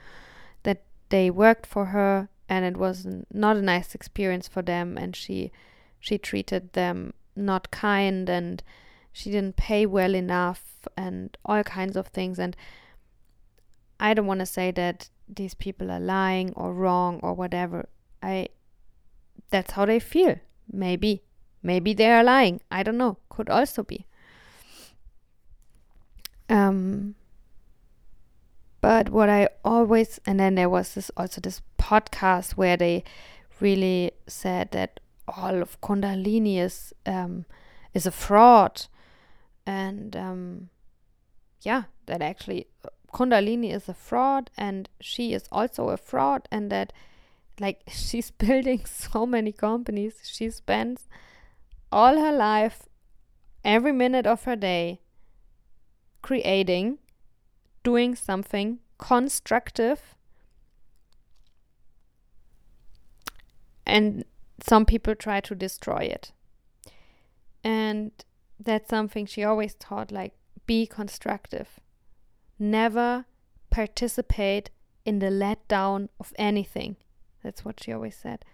[0.64, 5.16] that they worked for her and it was not a nice experience for them, and
[5.16, 5.52] she
[6.00, 8.64] she treated them not kind and
[9.12, 12.56] she didn't pay well enough and all kinds of things and
[14.00, 17.88] I don't want to say that these people are lying or wrong or whatever.
[18.22, 18.48] I
[19.50, 20.36] that's how they feel.
[20.72, 21.22] Maybe.
[21.62, 22.62] Maybe they are lying.
[22.70, 23.18] I don't know.
[23.30, 24.06] Could also be.
[26.50, 27.16] Um
[28.82, 33.04] but what I always and then there was this also this podcast where they
[33.60, 37.46] really said that all of Kundalini is um,
[37.94, 38.88] is a fraud,
[39.66, 40.70] and um,
[41.62, 42.68] yeah, that actually
[43.14, 46.94] Kundalini is a fraud, and she is also a fraud, and that
[47.60, 50.16] like she's building so many companies.
[50.24, 51.08] She spends
[51.92, 52.84] all her life,
[53.64, 55.00] every minute of her day,
[56.22, 56.98] creating,
[57.84, 60.16] doing something constructive
[63.86, 64.24] and
[64.62, 66.32] some people try to destroy it.
[67.64, 68.12] And
[68.60, 70.34] that's something she always taught like,
[70.66, 71.80] be constructive.
[72.58, 73.26] Never
[73.70, 74.70] participate
[75.06, 76.96] in the letdown of anything.
[77.44, 78.46] That's what she always said.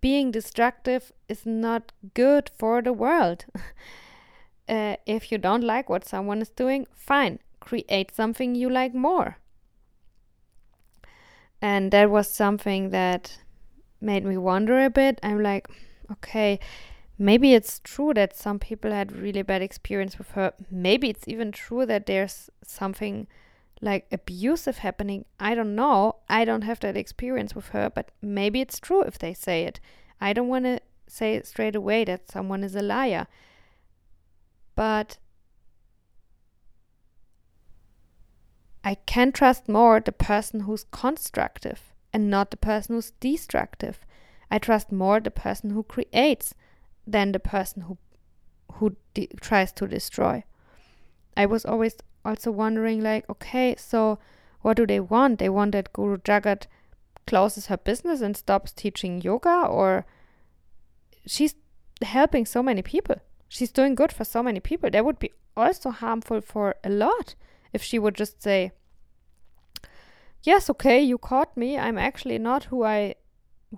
[0.00, 3.46] Being destructive is not good for the world.
[4.68, 9.38] uh, if you don't like what someone is doing, fine, create something you like more.
[11.60, 13.38] And that was something that
[14.00, 15.18] made me wonder a bit.
[15.22, 15.68] I'm like,
[16.12, 16.60] okay,
[17.18, 20.52] maybe it's true that some people had really bad experience with her.
[20.70, 23.26] Maybe it's even true that there's something
[23.80, 25.24] like abusive happening.
[25.38, 26.16] I don't know.
[26.28, 29.80] I don't have that experience with her, but maybe it's true if they say it.
[30.20, 33.26] I don't want to say straight away that someone is a liar.
[34.74, 35.18] But
[38.84, 44.04] I can trust more the person who's constructive and not the person who's destructive.
[44.50, 46.54] I trust more the person who creates
[47.06, 47.98] than the person who
[48.74, 48.96] who
[49.40, 50.44] tries to destroy.
[51.36, 54.18] I was always also wondering like okay, so
[54.62, 55.38] what do they want?
[55.38, 56.66] They want that Guru Jagat
[57.26, 60.06] closes her business and stops teaching yoga or
[61.26, 61.54] she's
[62.02, 63.16] helping so many people.
[63.48, 64.90] She's doing good for so many people.
[64.90, 67.34] That would be also harmful for a lot
[67.72, 68.72] if she would just say
[70.42, 71.78] yes, okay, you caught me.
[71.78, 73.14] I'm actually not who I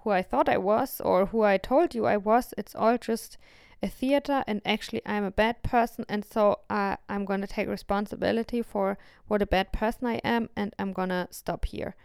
[0.03, 2.55] who I thought I was or who I told you I was.
[2.57, 3.37] It's all just
[3.83, 8.63] a theater, and actually, I'm a bad person, and so uh, I'm gonna take responsibility
[8.63, 11.97] for what a bad person I am, and I'm gonna stop here.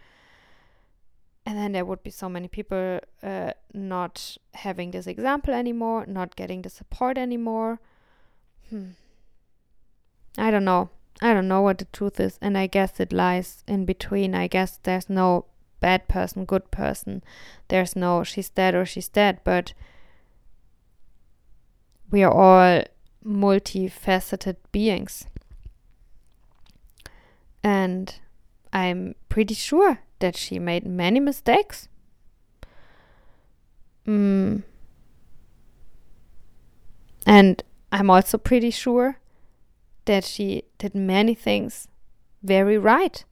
[1.44, 6.34] And then there would be so many people uh, not having this example anymore, not
[6.34, 7.78] getting the support anymore.
[8.70, 8.90] Hmm.
[10.36, 10.90] I don't know.
[11.22, 14.34] I don't know what the truth is, and I guess it lies in between.
[14.34, 15.46] I guess there's no
[15.80, 17.22] bad person, good person.
[17.68, 19.72] There's no she's dead or she's dead, but
[22.10, 22.82] we are all
[23.24, 25.26] multifaceted beings.
[27.62, 28.14] And
[28.72, 31.88] I'm pretty sure that she made many mistakes.
[34.06, 34.62] Mm.
[37.26, 39.18] And I'm also pretty sure
[40.04, 41.88] that she did many things
[42.42, 43.24] very right.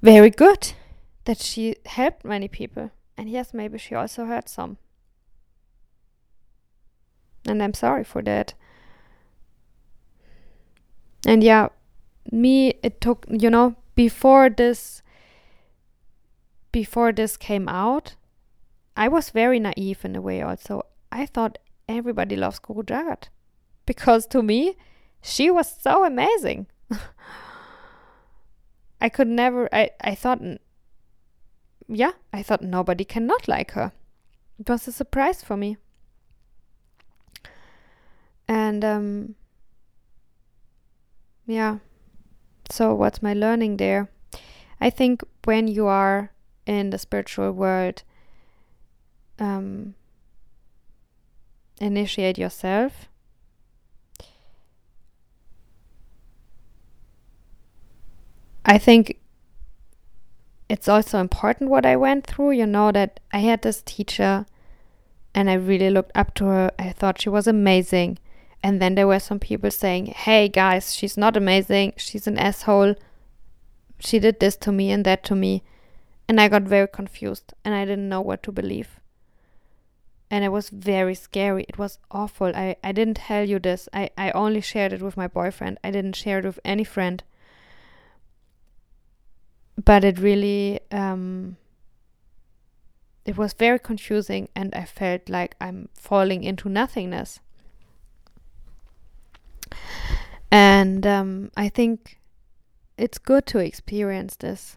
[0.00, 0.72] Very good.
[1.24, 2.90] That she helped many people.
[3.18, 4.78] And yes, maybe she also hurt some.
[7.46, 8.54] And I'm sorry for that.
[11.26, 11.68] And yeah,
[12.30, 15.02] me, it took, you know, before this,
[16.72, 18.14] before this came out,
[18.96, 20.82] I was very naive in a way also.
[21.10, 23.28] I thought everybody loves Guru Jagat
[23.86, 24.76] because to me,
[25.22, 26.66] she was so amazing.
[29.00, 30.40] I could never, I, I thought,
[31.88, 33.92] yeah, I thought nobody cannot like her.
[34.58, 35.76] It was a surprise for me.
[38.48, 39.34] And, um,
[41.46, 41.78] yeah,
[42.70, 44.10] so what's my learning there?
[44.80, 46.32] I think when you are
[46.66, 48.02] in the spiritual world,
[49.38, 49.94] um,
[51.80, 53.08] initiate yourself
[58.64, 59.20] I think
[60.68, 62.52] it's also important what I went through.
[62.52, 64.46] You know, that I had this teacher
[65.34, 66.70] and I really looked up to her.
[66.78, 68.18] I thought she was amazing.
[68.62, 71.94] And then there were some people saying, hey guys, she's not amazing.
[71.96, 72.94] She's an asshole.
[74.00, 75.62] She did this to me and that to me.
[76.28, 78.98] And I got very confused and I didn't know what to believe.
[80.28, 81.64] And it was very scary.
[81.68, 82.52] It was awful.
[82.56, 83.88] I, I didn't tell you this.
[83.92, 85.78] I, I only shared it with my boyfriend.
[85.84, 87.22] I didn't share it with any friend
[89.84, 91.56] but it really um,
[93.24, 97.40] it was very confusing and I felt like I'm falling into nothingness.
[100.50, 102.18] And um, I think
[102.96, 104.76] it's good to experience this.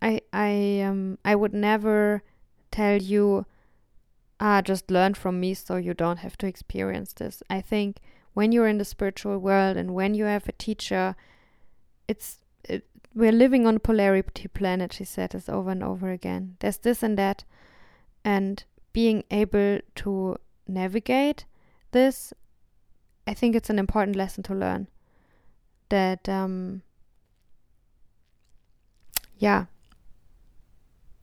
[0.00, 2.22] I I um I would never
[2.70, 3.46] tell you
[4.40, 7.42] ah just learn from me so you don't have to experience this.
[7.50, 7.98] I think
[8.34, 11.16] when you're in the spiritual world and when you have a teacher
[12.06, 16.56] it's it, we're living on a polarity planet she said this over and over again.
[16.60, 17.44] There's this and that
[18.24, 20.36] and being able to
[20.66, 21.44] navigate
[21.90, 22.32] this
[23.28, 24.88] I think it's an important lesson to learn
[25.90, 26.82] that um
[29.38, 29.66] yeah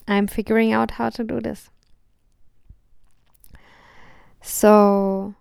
[0.07, 1.69] I'm figuring out how to do this.
[4.41, 5.33] So,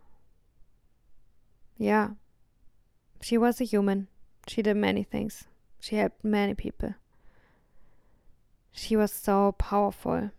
[1.76, 2.10] yeah,
[3.20, 4.08] she was a human.
[4.46, 5.44] She did many things.
[5.80, 6.94] She helped many people.
[8.72, 10.30] She was so powerful.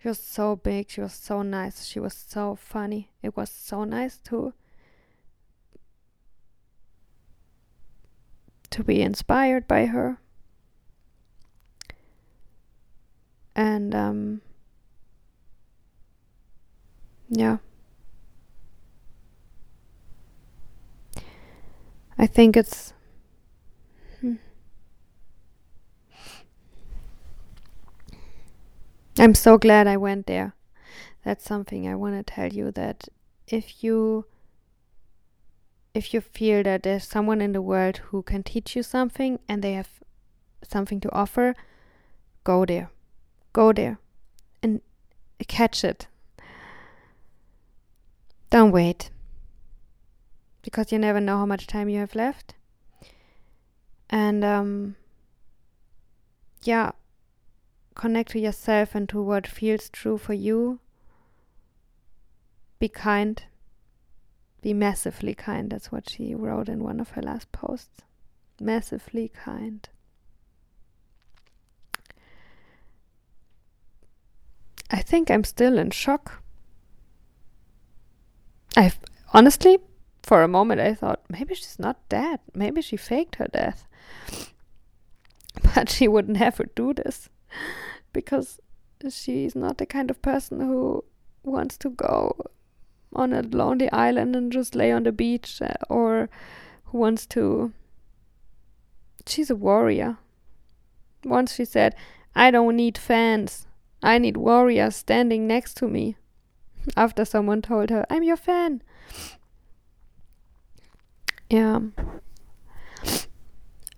[0.00, 0.88] She was so big.
[0.88, 1.84] She was so nice.
[1.84, 3.10] She was so funny.
[3.22, 4.54] It was so nice to
[8.72, 10.18] to be inspired by her.
[13.54, 14.40] and um,
[17.28, 17.58] yeah
[22.18, 22.92] i think it's
[24.20, 24.34] hmm.
[29.18, 30.54] i'm so glad i went there
[31.24, 33.08] that's something i want to tell you that
[33.46, 34.24] if you
[35.94, 39.62] if you feel that there's someone in the world who can teach you something and
[39.62, 39.90] they have
[40.62, 41.54] something to offer
[42.44, 42.90] go there
[43.52, 43.98] Go there
[44.62, 44.80] and
[45.46, 46.06] catch it.
[48.50, 49.10] Don't wait.
[50.62, 52.54] Because you never know how much time you have left.
[54.08, 54.96] And um,
[56.62, 56.92] yeah,
[57.94, 60.78] connect to yourself and to what feels true for you.
[62.78, 63.42] Be kind.
[64.62, 65.70] Be massively kind.
[65.70, 68.02] That's what she wrote in one of her last posts.
[68.60, 69.88] Massively kind.
[74.88, 76.42] I think I'm still in shock.
[78.76, 78.92] I
[79.34, 79.78] honestly,
[80.22, 82.38] for a moment, I thought maybe she's not dead.
[82.54, 83.86] Maybe she faked her death.
[85.74, 87.28] But she would never do this
[88.12, 88.58] because
[89.10, 91.04] she's not the kind of person who
[91.42, 92.36] wants to go
[93.14, 96.28] on a lonely island and just lay on the beach uh, or
[96.86, 97.72] who wants to.
[99.26, 100.18] She's a warrior.
[101.24, 101.94] Once she said,
[102.34, 103.66] I don't need fans.
[104.02, 106.16] I need warriors standing next to me.
[106.96, 108.82] After someone told her, I'm your fan.
[111.48, 111.80] Yeah.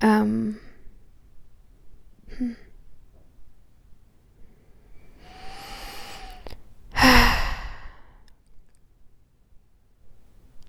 [0.01, 0.61] Um.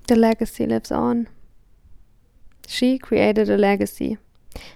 [0.07, 1.27] The legacy lives on.
[2.67, 4.17] She created a legacy.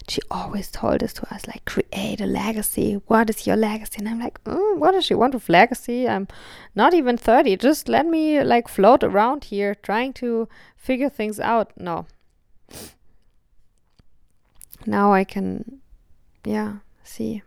[0.08, 3.02] She always told us to us like create a legacy.
[3.08, 3.96] What is your legacy?
[4.00, 6.08] And i'm like mm, what does she want with legacy?
[6.08, 6.28] I'm
[6.76, 11.72] not even 30 just let me like float around here trying to figure things out.
[11.78, 12.08] No.
[14.86, 15.80] Now i can
[16.46, 17.42] yeah see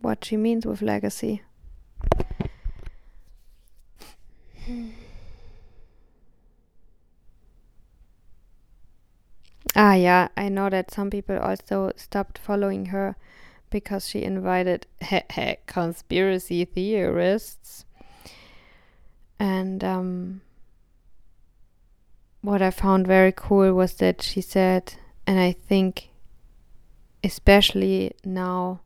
[0.00, 1.42] what she means with legacy
[9.76, 13.16] Ah, yeah, I know that some people also stopped following her
[13.70, 14.86] because she invited
[15.66, 17.84] conspiracy theorists.
[19.38, 20.42] And um,
[22.40, 24.94] what I found very cool was that she said,
[25.26, 26.10] and I think
[27.24, 28.80] especially now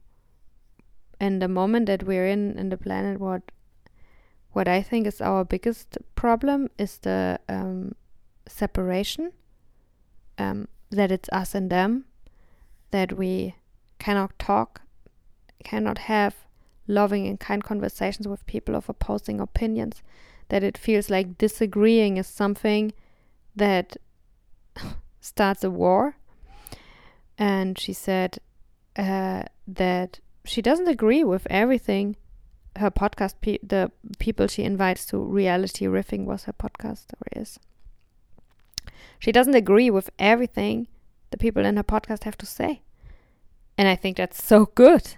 [1.20, 3.42] in the moment that we're in in the planet what
[4.52, 7.96] what I think is our biggest problem is the um,
[8.46, 9.32] separation
[10.38, 12.04] um, that it's us and them,
[12.90, 13.54] that we
[13.98, 14.82] cannot talk,
[15.64, 16.34] cannot have
[16.86, 20.02] loving and kind conversations with people of opposing opinions,
[20.48, 22.92] that it feels like disagreeing is something
[23.54, 23.96] that
[25.20, 26.16] starts a war.
[27.36, 28.38] And she said
[28.96, 32.16] uh, that she doesn't agree with everything.
[32.76, 37.58] Her podcast, pe- the people she invites to reality riffing was her podcast or is.
[39.18, 40.88] She doesn't agree with everything
[41.30, 42.82] the people in her podcast have to say.
[43.76, 45.14] And I think that's so good.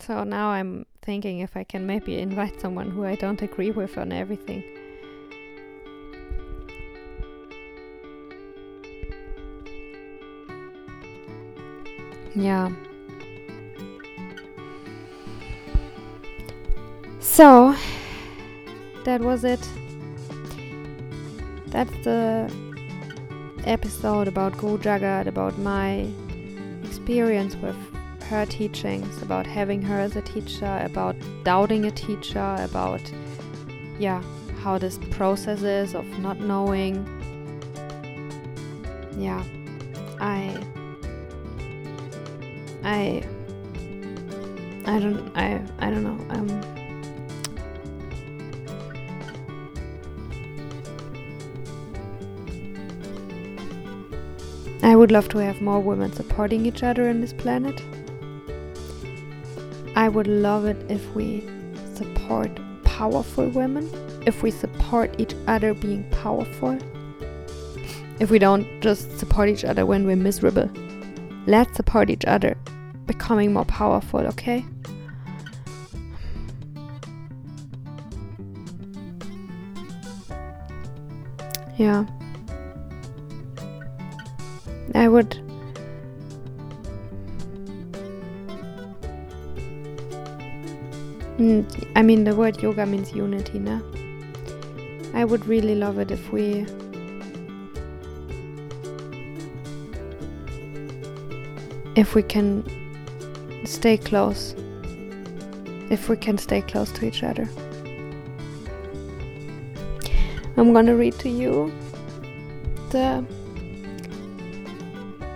[0.00, 3.96] So now I'm thinking if I can maybe invite someone who I don't agree with
[3.98, 4.62] on everything.
[12.34, 12.72] Yeah.
[17.20, 17.74] So
[19.04, 19.60] that was it.
[21.74, 22.48] That's the
[23.64, 26.08] episode about Guru Jagat, about my
[26.84, 27.74] experience with
[28.28, 33.02] her teachings, about having her as a teacher, about doubting a teacher, about
[33.98, 34.22] yeah,
[34.62, 36.94] how this process is of not knowing.
[39.18, 39.42] Yeah,
[40.20, 40.56] I
[42.84, 43.24] I
[44.86, 46.24] I don't I I don't know.
[46.30, 46.83] Um
[54.82, 57.82] I would love to have more women supporting each other in this planet.
[59.96, 61.42] I would love it if we
[61.94, 62.50] support
[62.84, 63.88] powerful women,
[64.26, 66.78] if we support each other being powerful,
[68.20, 70.70] if we don't just support each other when we're miserable.
[71.46, 72.56] Let's support each other
[73.06, 74.64] becoming more powerful, okay?
[81.76, 82.06] Yeah.
[84.94, 85.30] I would.
[91.38, 93.82] Mm, I mean the word yoga means unity, no?
[95.14, 96.64] I would really love it if we
[101.96, 102.64] if we can
[103.64, 104.54] stay close.
[105.90, 107.48] If we can stay close to each other.
[110.56, 111.72] I'm gonna read to you
[112.90, 113.24] the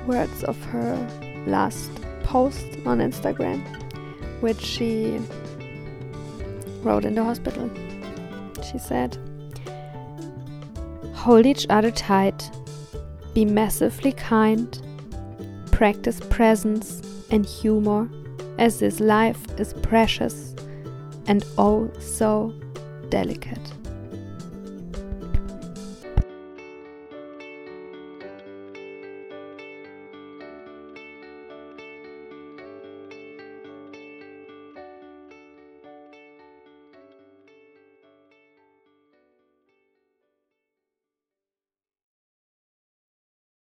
[0.09, 0.97] words of her
[1.47, 1.91] last
[2.25, 3.61] post on Instagram,
[4.41, 5.21] which she
[6.83, 7.71] wrote in the hospital.
[8.69, 9.17] She said,
[11.15, 12.51] Hold each other tight,
[13.35, 14.81] be massively kind,
[15.71, 18.09] practice presence and humor,
[18.59, 20.55] as this life is precious
[21.27, 22.53] and oh so
[23.11, 23.78] delicate.